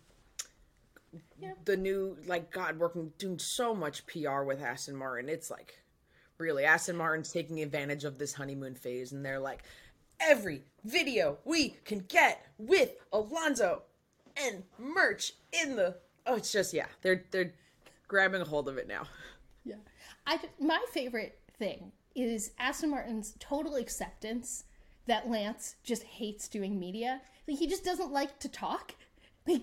[1.39, 1.53] Yeah.
[1.65, 5.29] the new like God working doing so much PR with Aston Martin.
[5.29, 5.79] It's like
[6.39, 9.63] really Aston Martin's taking advantage of this honeymoon phase, and they're like
[10.21, 13.83] every video we can get with Alonso
[14.37, 15.97] and merch in the.
[16.27, 17.53] Oh, it's just yeah, they're they're
[18.07, 19.05] grabbing a hold of it now.
[19.65, 19.77] Yeah,
[20.27, 24.65] I my favorite thing is Aston Martin's total acceptance
[25.07, 27.21] that Lance just hates doing media.
[27.47, 28.95] Like he just doesn't like to talk.
[29.47, 29.63] Like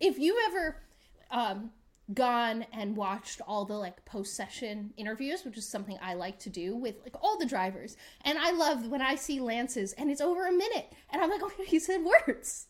[0.00, 0.82] if you ever
[1.30, 1.70] um
[2.12, 6.50] gone and watched all the like post session interviews, which is something I like to
[6.50, 7.96] do with like all the drivers.
[8.22, 11.40] And I love when I see Lance's and it's over a minute and I'm like,
[11.42, 12.66] oh, he said words.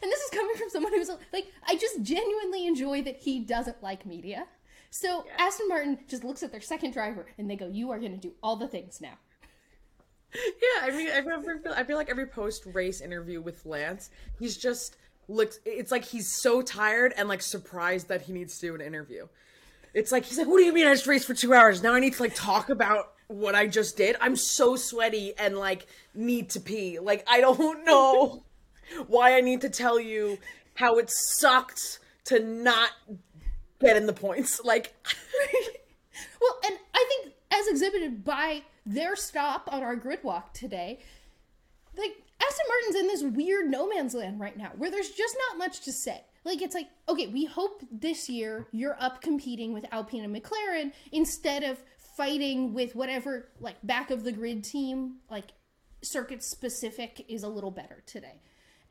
[0.00, 3.82] And this is coming from someone who's like, I just genuinely enjoy that he doesn't
[3.82, 4.46] like media.
[4.90, 8.12] So Aston Martin just looks at their second driver and they go, You are going
[8.12, 9.18] to do all the things now.
[10.34, 14.56] Yeah, I mean, I feel, I feel like every post race interview with Lance, he's
[14.56, 14.96] just
[15.28, 15.58] looks.
[15.64, 19.26] It's like he's so tired and like surprised that he needs to do an interview.
[19.94, 21.82] It's like he's like, "What do you mean I just raced for two hours?
[21.82, 24.16] Now I need to like talk about what I just did.
[24.20, 26.98] I'm so sweaty and like need to pee.
[26.98, 28.44] Like I don't know
[29.06, 30.38] why I need to tell you
[30.74, 32.90] how it sucked to not
[33.80, 34.60] get in the points.
[34.64, 34.94] Like,
[36.40, 41.00] well, and I think as exhibited by their stop on our grid walk today,
[41.96, 42.14] like
[42.46, 45.80] Aston Martin's in this weird no man's land right now where there's just not much
[45.82, 46.22] to say.
[46.44, 50.92] Like it's like, okay, we hope this year you're up competing with Alpine and McLaren
[51.12, 51.78] instead of
[52.16, 55.52] fighting with whatever like back of the grid team, like
[56.02, 58.40] circuit specific is a little better today.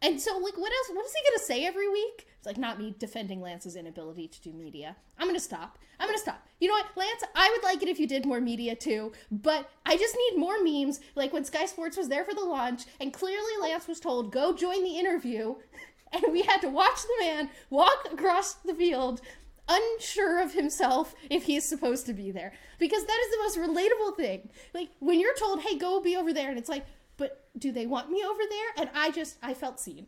[0.02, 0.90] And so, like, what else?
[0.96, 2.28] What is he gonna say every week?
[2.38, 4.96] It's like not me defending Lance's inability to do media.
[5.20, 5.78] I'm gonna stop.
[6.00, 6.48] I'm gonna stop.
[6.60, 7.24] You know what, Lance?
[7.36, 10.64] I would like it if you did more media too, but I just need more
[10.64, 11.02] memes.
[11.14, 14.54] Like when Sky Sports was there for the launch, and clearly Lance was told go
[14.54, 15.56] join the interview,
[16.12, 19.22] and we had to watch the man walk across the field
[19.70, 24.18] unsure of himself if he's supposed to be there because that is the most relatable
[24.18, 26.84] thing like when you're told hey go be over there and it's like
[27.22, 28.68] but do they want me over there?
[28.80, 30.08] And I just I felt seen.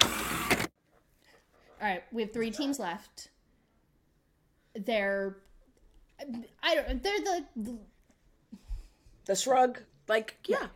[0.00, 0.08] All
[1.80, 3.28] right, we have three teams left.
[4.76, 5.36] They're
[6.62, 7.78] I don't they're the, the
[9.24, 10.68] the shrug like yeah.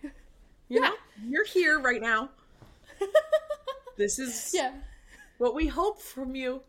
[0.68, 0.94] You know,
[1.24, 2.30] you're here right now.
[3.96, 4.72] this is yeah.
[5.38, 6.60] what we hope from you.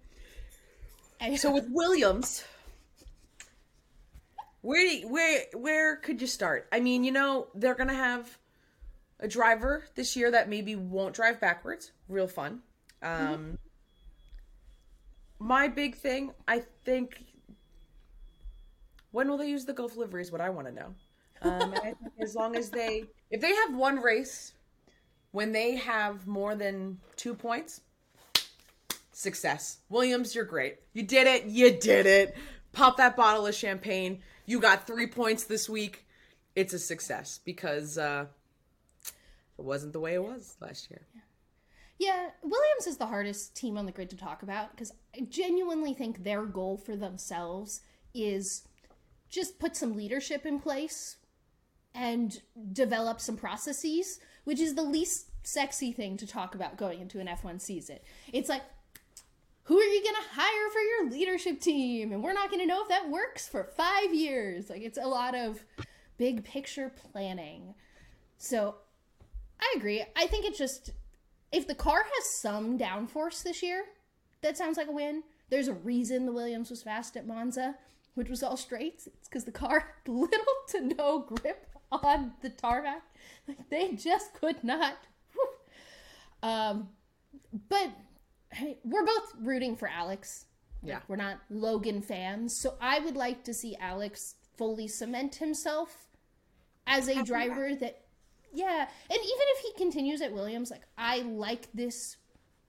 [1.37, 2.43] So with Williams,
[4.61, 6.67] where where where could you start?
[6.71, 8.37] I mean, you know, they're gonna have
[9.19, 11.91] a driver this year that maybe won't drive backwards.
[12.07, 12.61] Real fun.
[13.01, 13.55] Um, mm-hmm.
[15.39, 17.23] My big thing, I think,
[19.11, 20.93] when will they use the Gulf livery is what I want to know.
[21.43, 21.75] Um,
[22.19, 24.53] as long as they, if they have one race,
[25.31, 27.81] when they have more than two points,
[29.11, 29.79] success.
[29.89, 30.77] Williams, you're great.
[30.93, 31.45] You did it.
[31.45, 32.35] You did it.
[32.71, 34.21] Pop that bottle of champagne.
[34.45, 36.05] You got three points this week.
[36.55, 38.25] It's a success because uh,
[39.57, 41.01] it wasn't the way it was last year.
[41.13, 41.21] Yeah.
[41.99, 45.95] Yeah, Williams is the hardest team on the grid to talk about because I genuinely
[45.95, 47.81] think their goal for themselves
[48.13, 48.67] is
[49.29, 51.17] just put some leadership in place
[51.95, 52.39] and
[52.71, 57.27] develop some processes, which is the least sexy thing to talk about going into an
[57.27, 57.97] F1 season.
[58.31, 58.61] It's like,
[59.63, 62.11] who are you going to hire for your leadership team?
[62.13, 64.69] And we're not going to know if that works for five years.
[64.69, 65.63] Like, it's a lot of
[66.17, 67.73] big picture planning.
[68.37, 68.75] So
[69.59, 70.03] I agree.
[70.15, 70.91] I think it's just
[71.51, 73.83] if the car has some downforce this year,
[74.41, 75.23] that sounds like a win.
[75.49, 77.75] There's a reason the Williams was fast at Monza,
[78.15, 79.07] which was all straights.
[79.07, 83.03] It's because the car had little to no grip on the tarmac.
[83.47, 84.97] Like they just could not.
[86.43, 86.89] Um,
[87.69, 87.89] but
[88.51, 90.45] hey, we're both rooting for Alex.
[90.83, 95.35] Like, yeah, we're not Logan fans, so I would like to see Alex fully cement
[95.35, 96.07] himself
[96.85, 98.01] as a driver that
[98.53, 102.17] yeah, and even if he continues at Williams, like I like this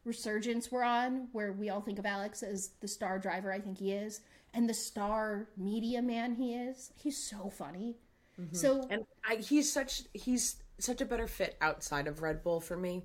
[0.05, 3.53] resurgence we're on, where we all think of Alex as the star driver.
[3.53, 4.20] I think he is,
[4.55, 6.93] and the star media man he is.
[6.97, 7.97] He's so funny.
[8.41, 8.55] Mm-hmm.
[8.55, 12.76] So and I, he's such he's such a better fit outside of Red Bull for
[12.76, 13.05] me.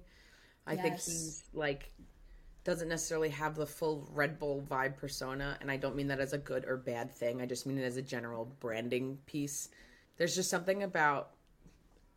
[0.66, 0.82] I yes.
[0.82, 1.92] think he's like
[2.64, 6.34] doesn't necessarily have the full Red Bull vibe persona, and I don't mean that as
[6.34, 7.42] a good or bad thing.
[7.42, 9.70] I just mean it as a general branding piece.
[10.18, 11.33] There's just something about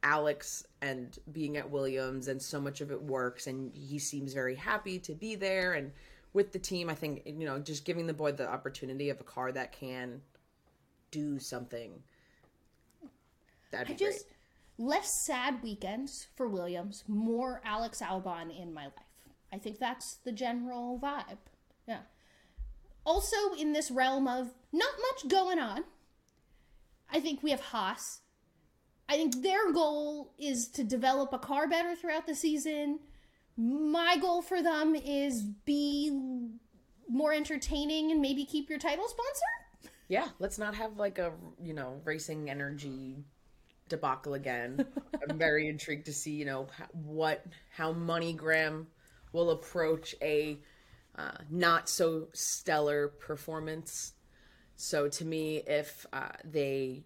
[0.03, 4.55] Alex and being at Williams, and so much of it works, and he seems very
[4.55, 5.93] happy to be there and
[6.33, 6.89] with the team.
[6.89, 10.21] I think you know, just giving the boy the opportunity of a car that can
[11.11, 11.93] do something.
[13.71, 14.27] That'd be I just
[14.77, 14.89] great.
[14.89, 18.93] less sad weekends for Williams, more Alex Albon in my life.
[19.53, 21.39] I think that's the general vibe.
[21.89, 22.01] Yeah.
[23.05, 25.85] Also, in this realm of not much going on,
[27.11, 28.21] I think we have Haas
[29.09, 32.99] I think their goal is to develop a car better throughout the season.
[33.57, 36.11] My goal for them is be
[37.09, 39.93] more entertaining and maybe keep your title sponsor.
[40.09, 41.33] Yeah, let's not have like a,
[41.63, 43.17] you know, racing energy
[43.89, 44.85] debacle again.
[45.31, 48.87] I'm very intrigued to see, you know, what how MoneyGram
[49.33, 50.59] will approach a
[51.17, 54.13] uh, not so stellar performance.
[54.77, 57.05] So to me, if uh, they,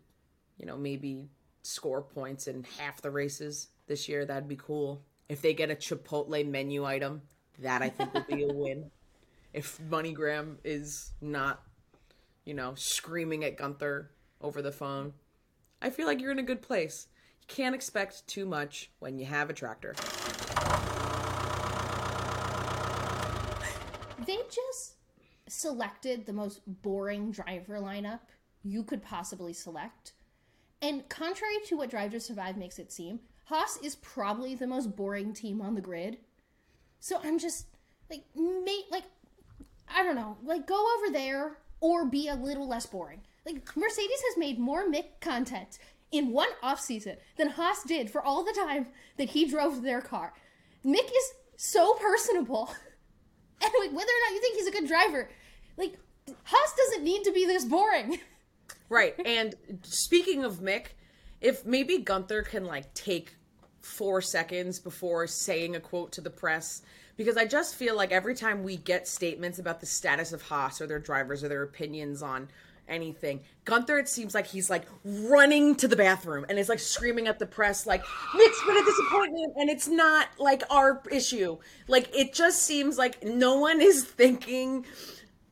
[0.58, 1.28] you know, maybe
[1.62, 5.02] score points in half the races this year, that'd be cool.
[5.28, 7.22] If they get a Chipotle menu item,
[7.58, 8.90] that I think would be a win.
[9.52, 11.60] If MoneyGram is not,
[12.44, 15.12] you know, screaming at Gunther over the phone,
[15.82, 17.08] I feel like you're in a good place.
[17.40, 19.96] You can't expect too much when you have a tractor.
[24.24, 24.94] They just
[25.48, 28.20] selected the most boring driver lineup
[28.62, 30.12] you could possibly select.
[30.82, 34.96] And contrary to what Drive to Survive makes it seem, Haas is probably the most
[34.96, 36.18] boring team on the grid.
[37.00, 37.66] So I'm just
[38.08, 39.04] like, mate, like,
[39.88, 43.22] I don't know, like, go over there or be a little less boring.
[43.44, 45.78] Like, Mercedes has made more Mick content
[46.12, 50.00] in one off season than Haas did for all the time that he drove their
[50.00, 50.32] car.
[50.84, 52.72] Mick is so personable.
[53.62, 55.28] And like, whether or not you think he's a good driver,
[55.76, 55.98] like,
[56.44, 58.18] Haas doesn't need to be this boring.
[58.90, 59.14] Right.
[59.24, 60.88] And speaking of Mick,
[61.40, 63.36] if maybe Gunther can like take
[63.80, 66.82] four seconds before saying a quote to the press,
[67.16, 70.80] because I just feel like every time we get statements about the status of Haas
[70.80, 72.48] or their drivers or their opinions on
[72.88, 77.28] anything, Gunther, it seems like he's like running to the bathroom and is like screaming
[77.28, 78.02] at the press, like,
[78.34, 81.58] Mick's been a disappointment and it's not like our issue.
[81.86, 84.84] Like, it just seems like no one is thinking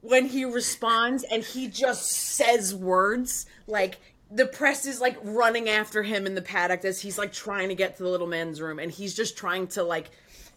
[0.00, 3.98] when he responds and he just says words like
[4.30, 7.74] the press is like running after him in the paddock as he's like trying to
[7.74, 10.10] get to the little men's room and he's just trying to like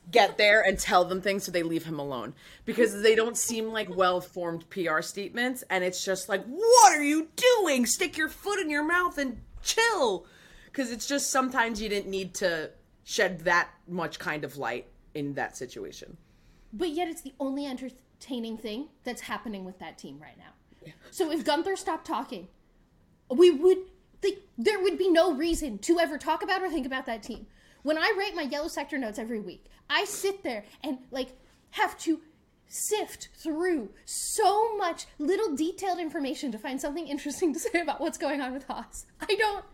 [0.10, 2.34] get there and tell them things so they leave him alone.
[2.66, 7.04] Because they don't seem like well formed PR statements and it's just like what are
[7.04, 7.86] you doing?
[7.86, 10.26] Stick your foot in your mouth and chill.
[10.66, 12.72] Because it's just sometimes you didn't need to
[13.04, 16.18] shed that much kind of light in that situation.
[16.74, 17.66] But yet, it's the only
[18.22, 20.92] entertaining thing that's happening with that team right now.
[21.12, 22.48] So if Gunther stopped talking,
[23.30, 23.78] we would
[24.22, 27.48] think there would be no reason to ever talk about or think about that team.
[27.84, 31.30] When I write my yellow sector notes every week, I sit there and like
[31.72, 32.22] have to
[32.68, 38.18] sift through so much little detailed information to find something interesting to say about what's
[38.18, 39.06] going on with Haas.
[39.20, 39.66] I don't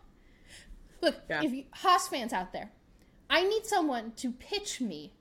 [1.01, 1.43] look Yeah.
[1.43, 2.71] if you Haas fans out there,
[3.29, 5.13] I need someone to pitch me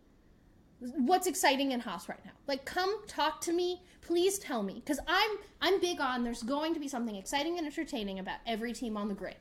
[0.81, 2.33] what's exciting in Haas right now.
[2.47, 3.83] Like, come talk to me.
[4.03, 6.22] Please tell me, because I'm I'm big on.
[6.22, 9.37] There's going to be something exciting and entertaining about every team on the grid.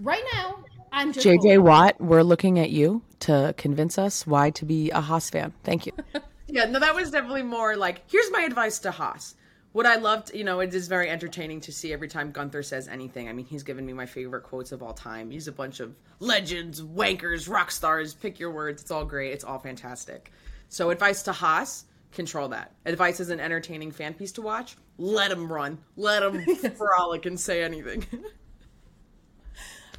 [0.00, 1.58] Right now, I'm just JJ bored.
[1.60, 5.52] Watt, we're looking at you to convince us why to be a Haas fan.
[5.64, 5.92] Thank you.
[6.46, 9.34] yeah, no, that was definitely more like here's my advice to Haas.
[9.78, 12.88] What I loved, you know, it is very entertaining to see every time Gunther says
[12.88, 13.28] anything.
[13.28, 15.30] I mean, he's given me my favorite quotes of all time.
[15.30, 18.82] He's a bunch of legends, wankers, rock stars, pick your words.
[18.82, 19.30] It's all great.
[19.32, 20.32] It's all fantastic.
[20.68, 22.74] So, advice to Haas, control that.
[22.86, 24.76] Advice is an entertaining fan piece to watch.
[24.96, 25.78] Let him run.
[25.96, 28.04] Let him frolic and say anything.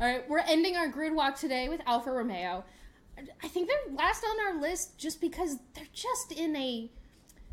[0.02, 2.66] All right, we're ending our grid walk today with Alfa Romeo.
[3.42, 6.92] I think they're last on our list just because they're just in a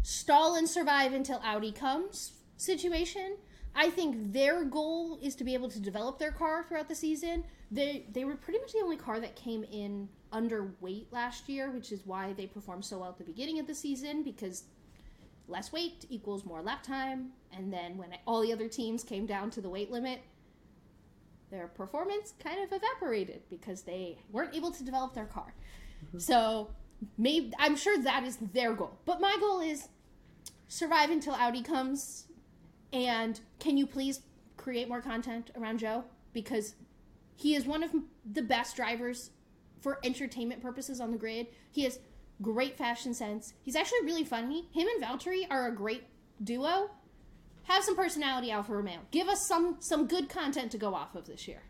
[0.07, 3.37] stall and survive until Audi comes situation.
[3.75, 7.43] I think their goal is to be able to develop their car throughout the season.
[7.73, 11.91] They they were pretty much the only car that came in underweight last year, which
[11.91, 14.63] is why they performed so well at the beginning of the season because
[15.49, 19.51] less weight equals more lap time, and then when all the other teams came down
[19.51, 20.21] to the weight limit,
[21.51, 25.53] their performance kind of evaporated because they weren't able to develop their car.
[26.07, 26.19] Mm-hmm.
[26.19, 26.71] So
[27.19, 28.99] maybe I'm sure that is their goal.
[29.05, 29.89] But my goal is
[30.69, 32.27] survive until Audi comes
[32.93, 34.21] and can you please
[34.57, 36.75] create more content around Zhou because
[37.37, 37.91] he is one of
[38.31, 39.31] the best drivers
[39.81, 41.47] for entertainment purposes on the grid.
[41.71, 42.01] He has
[42.43, 43.53] great fashion sense.
[43.63, 44.69] He's actually really funny.
[44.73, 46.05] Him and Valtteri are a great
[46.43, 46.91] duo.
[47.65, 49.01] Have some personality, Alfa Romeo.
[49.11, 51.63] Give us some some good content to go off of this year.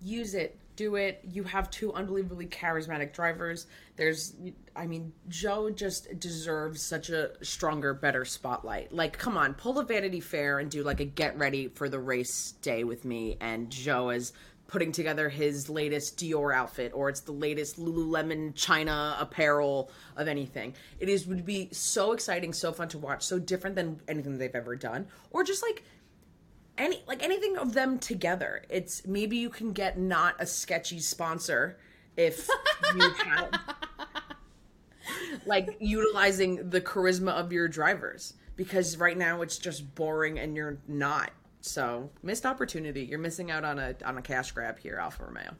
[0.00, 1.20] use it do it.
[1.30, 3.66] You have two unbelievably charismatic drivers.
[3.96, 4.34] There's
[4.74, 8.90] i mean Zhou just deserves such a stronger better spotlight.
[8.90, 11.98] Like come on pull a vanity fair and do like a get ready for the
[11.98, 13.36] race day with me.
[13.42, 14.32] And Zhou is
[14.68, 20.72] putting together his latest dior outfit or it's the latest lululemon china apparel of anything.
[20.98, 24.54] It is would be so exciting so fun to watch so different than anything they've
[24.54, 25.08] ever done.
[25.30, 25.82] Or just like
[26.80, 28.64] any like anything of them together.
[28.68, 31.78] It's maybe you can get not a sketchy sponsor
[32.16, 32.48] if
[32.94, 33.50] you have
[35.46, 40.78] like utilizing the charisma of your drivers because right now it's just boring and you're
[40.88, 41.30] not.
[41.60, 43.02] So missed opportunity.
[43.02, 45.54] You're missing out on a on a cash grab here, Alfa Romeo.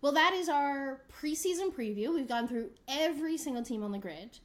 [0.00, 2.12] Well, that is our preseason preview.
[2.12, 4.38] We've gone through every single team on the grid.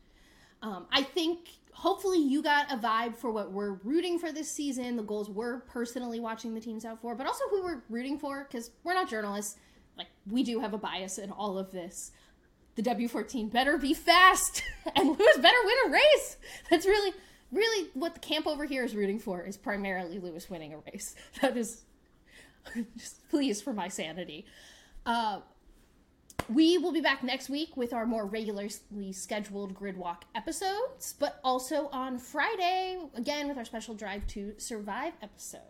[0.62, 4.96] Um, I think hopefully you got a vibe for what we're rooting for this season,
[4.96, 8.48] the goals we're personally watching the teams out for, but also who we're rooting for
[8.50, 9.58] because we're not journalists.
[9.96, 12.12] Like, we do have a bias in all of this.
[12.76, 14.64] The W14 better be fast
[14.96, 16.38] and Lewis better win a race.
[16.72, 17.14] That's really,
[17.52, 21.16] really what the camp over here is rooting for is primarily Lewis winning a race.
[21.42, 21.84] That is
[22.98, 24.46] just please for my sanity.
[25.06, 25.42] Uh,
[26.50, 31.40] we will be back next week with our more regularly scheduled grid walk episodes, but
[31.44, 35.62] also on Friday, again with our special Drive to Survive episode.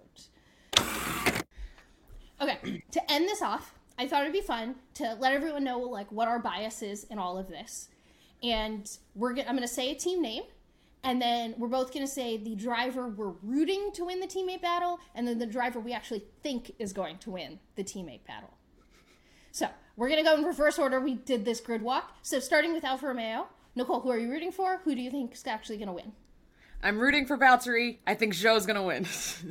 [2.39, 6.11] Okay, to end this off, I thought it'd be fun to let everyone know like
[6.11, 7.89] what our bias is in all of this.
[8.43, 10.43] And we're gonna, I'm to say a team name,
[11.03, 14.99] and then we're both to say the driver we're rooting to win the teammate battle,
[15.15, 18.56] and then the driver we actually think is going to win the teammate battle.
[19.57, 20.99] So we're gonna go in reverse order.
[20.99, 22.15] We did this grid walk.
[22.21, 24.81] So starting with Alfa Romeo, Nicole, who are you rooting for?
[24.83, 26.11] Who do you think is actually gonna win?
[26.83, 27.97] I'm rooting for Valtteri.
[28.05, 29.07] I think Zhou's gonna win.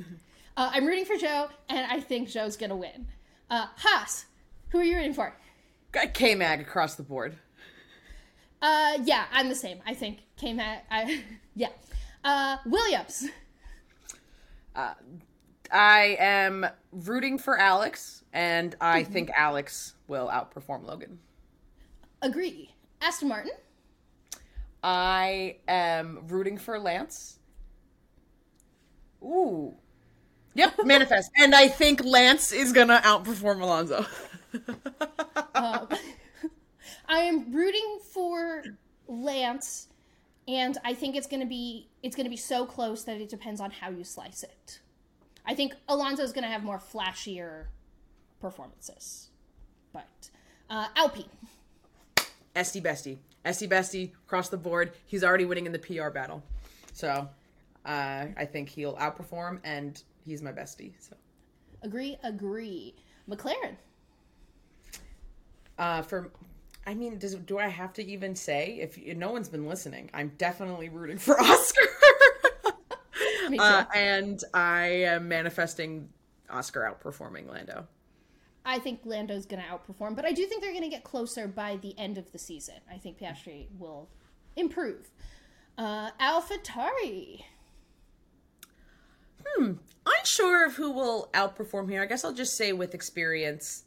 [0.56, 3.08] uh, I'm rooting for Zhou, and I think Zhou's gonna win.
[3.50, 4.26] Uh, Haas,
[4.68, 5.34] who are you rooting for?
[5.90, 7.36] Got K Mag across the board.
[8.62, 9.80] Uh, yeah, I'm the same.
[9.84, 10.82] I think K Mag.
[10.88, 11.24] I,
[11.56, 11.70] yeah.
[12.22, 13.26] Uh, Williams.
[14.72, 14.94] Uh,
[15.72, 16.64] I am
[17.04, 19.12] rooting for Alex, and I mm-hmm.
[19.12, 21.18] think Alex will outperform Logan.
[22.22, 22.70] Agree.
[23.00, 23.52] Aston Martin.
[24.82, 27.38] I am rooting for Lance.
[29.22, 29.74] Ooh.
[30.54, 31.30] Yep, manifest.
[31.36, 34.06] and I think Lance is gonna outperform Alonso.
[35.54, 35.88] um,
[37.08, 38.62] I am rooting for
[39.06, 39.88] Lance,
[40.48, 43.70] and I think it's gonna be it's gonna be so close that it depends on
[43.70, 44.80] how you slice it.
[45.46, 47.66] I think Alonso's gonna have more flashier
[48.40, 49.30] performances.
[49.92, 50.30] But
[50.68, 51.30] uh, Alpine.
[52.54, 53.18] Esty Bestie.
[53.44, 54.92] Esty Bestie across the board.
[55.06, 56.42] He's already winning in the PR battle.
[56.92, 57.28] So
[57.84, 60.92] uh, I think he'll outperform, and he's my bestie.
[60.98, 61.14] So
[61.82, 62.94] agree, agree.
[63.28, 63.76] McLaren.
[65.78, 66.30] Uh, for,
[66.86, 70.10] I mean, does do I have to even say if no one's been listening?
[70.14, 71.82] I'm definitely rooting for Oscar.
[73.58, 76.08] uh, and I am manifesting
[76.50, 77.86] Oscar outperforming Lando.
[78.64, 81.46] I think Lando's going to outperform, but I do think they're going to get closer
[81.46, 82.74] by the end of the season.
[82.92, 84.08] I think Piastri will
[84.56, 85.08] improve.
[85.78, 87.42] Uh, AlphaTauri.
[89.46, 89.72] Hmm.
[90.04, 92.02] Unsure of who will outperform here.
[92.02, 93.84] I guess I'll just say with experience,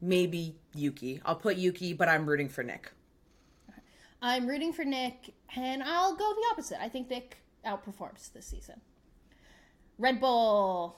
[0.00, 1.20] maybe Yuki.
[1.24, 2.86] I'll put Yuki, but I'm rooting for Nyck.
[4.22, 6.82] I'm rooting for Nyck, and I'll go the opposite.
[6.82, 7.32] I think Nyck
[7.64, 8.80] outperforms this season.
[9.98, 10.96] Red Bull.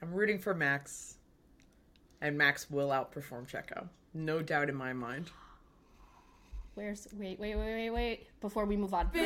[0.00, 1.16] I'm rooting for Max,
[2.20, 3.88] and Max will outperform Checo.
[4.12, 5.30] No doubt in my mind.
[6.74, 9.08] Where's wait wait wait wait wait before we move on.
[9.14, 9.22] you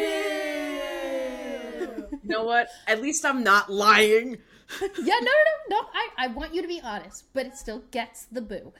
[2.24, 2.68] know what?
[2.86, 4.36] At least I'm not lying.
[4.82, 5.32] yeah, no, no,
[5.70, 5.80] no, no.
[5.94, 8.72] I, I want you to be honest, but it still gets the boo.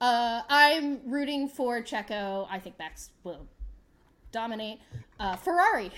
[0.00, 2.46] Uh, I'm rooting for Checo.
[2.50, 3.46] I think Max will
[4.34, 4.80] dominate.
[5.20, 5.92] Uh, Ferrari.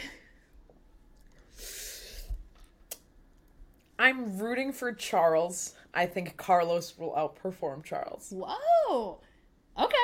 [3.99, 5.73] I'm rooting for Charles.
[5.95, 8.31] I think Carlos will outperform Charles.
[8.37, 9.21] Whoa.
[9.79, 9.97] Okay.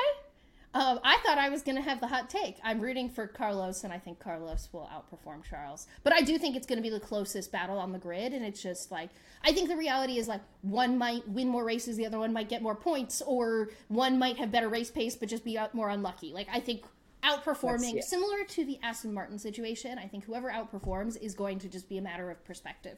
[0.75, 2.57] Um, I thought I was going to have the hot take.
[2.63, 5.85] I'm rooting for Carlos, and I think Carlos will outperform Charles.
[6.03, 8.43] But I do think it's going to be the closest battle on the grid, and
[8.43, 9.09] it's just like
[9.43, 12.49] I think the reality is like one might win more races, the other one might
[12.49, 16.33] get more points, or one might have better race pace but just be more unlucky.
[16.33, 16.85] Like I think
[17.23, 21.89] outperforming, similar to the Aston Martin situation, I think whoever outperforms is going to just
[21.89, 22.97] be a matter of perspective.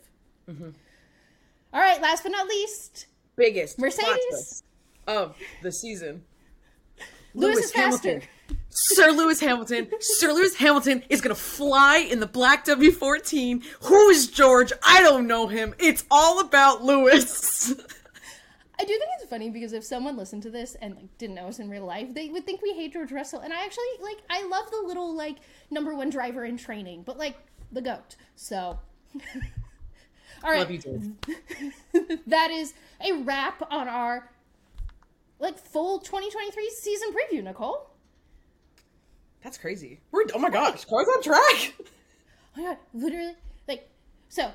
[0.50, 0.70] Mm-hmm.
[1.74, 4.64] All right, last but not least, biggest Mercedes
[5.08, 6.24] of the season.
[7.34, 8.22] Lewis, Lewis Hamilton.
[8.70, 9.88] Sir Lewis Hamilton.
[10.00, 13.64] Sir Lewis Hamilton is gonna fly in the black W14.
[13.84, 14.72] Who is George?
[14.86, 15.74] I don't know him.
[15.80, 17.74] It's all about Lewis.
[18.78, 21.48] I do think it's funny because if someone listened to this and like didn't know
[21.48, 23.40] us in real life, they would think we hate George Russell.
[23.40, 25.38] And I actually like I love the little like
[25.72, 27.38] number one driver in training, but like
[27.72, 28.16] the goat.
[28.36, 28.80] So
[30.44, 30.60] All right.
[30.60, 31.16] Love you,
[32.28, 34.30] that is a wrap on our
[35.40, 37.90] like full 2023 season preview, Nicole.
[39.42, 40.00] That's crazy.
[40.12, 41.74] We're oh my gosh, car's on track.
[41.80, 41.84] oh
[42.58, 43.36] my god, literally
[43.68, 43.90] like
[44.30, 44.52] so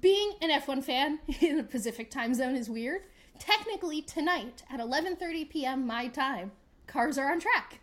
[0.00, 3.02] being an F1 fan in the Pacific time zone is weird.
[3.38, 5.86] Technically tonight at 11:30 p.m.
[5.86, 6.52] my time,
[6.86, 7.80] cars are on track.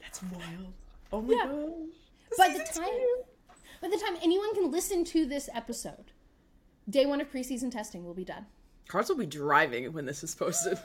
[0.00, 0.72] That's wild.
[1.12, 1.46] Oh my yeah.
[1.46, 2.38] gosh.
[2.38, 3.22] By the time two.
[3.82, 6.12] by the time anyone can listen to this episode,
[6.90, 8.46] Day one of preseason testing will be done.
[8.88, 10.78] Cars will be driving when this is posted.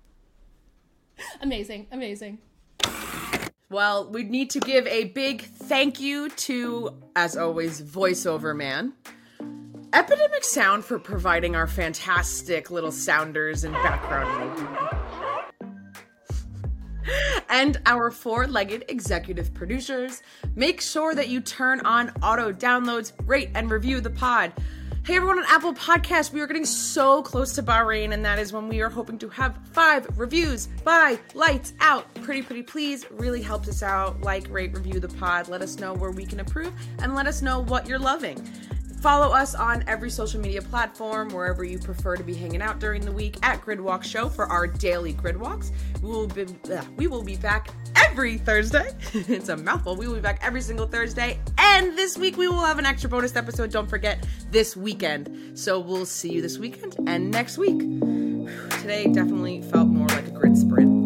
[1.40, 2.38] amazing, amazing.
[3.68, 8.94] Well, we need to give a big thank you to, as always, voiceover man.
[9.92, 14.68] Epidemic Sound for providing our fantastic little sounders and background
[17.48, 20.22] and our four legged executive producers.
[20.54, 24.52] Make sure that you turn on auto downloads, rate, and review the pod.
[25.04, 28.52] Hey everyone on Apple Podcast, we are getting so close to Bahrain, and that is
[28.52, 32.12] when we are hoping to have five reviews by lights out.
[32.22, 34.20] Pretty, pretty please, really helps us out.
[34.20, 35.48] Like, rate, review the pod.
[35.48, 38.46] Let us know where we can improve, and let us know what you're loving.
[39.00, 43.02] Follow us on every social media platform, wherever you prefer to be hanging out during
[43.02, 45.72] the week at Gridwalk Show for our daily grid walks.
[46.02, 46.46] We will be,
[46.96, 48.92] we will be back every Thursday.
[49.14, 49.96] it's a mouthful.
[49.96, 51.40] We will be back every single Thursday.
[51.56, 53.70] And this week we will have an extra bonus episode.
[53.70, 55.58] Don't forget this weekend.
[55.58, 57.78] So we'll see you this weekend and next week.
[58.80, 60.99] Today definitely felt more like a grid sprint.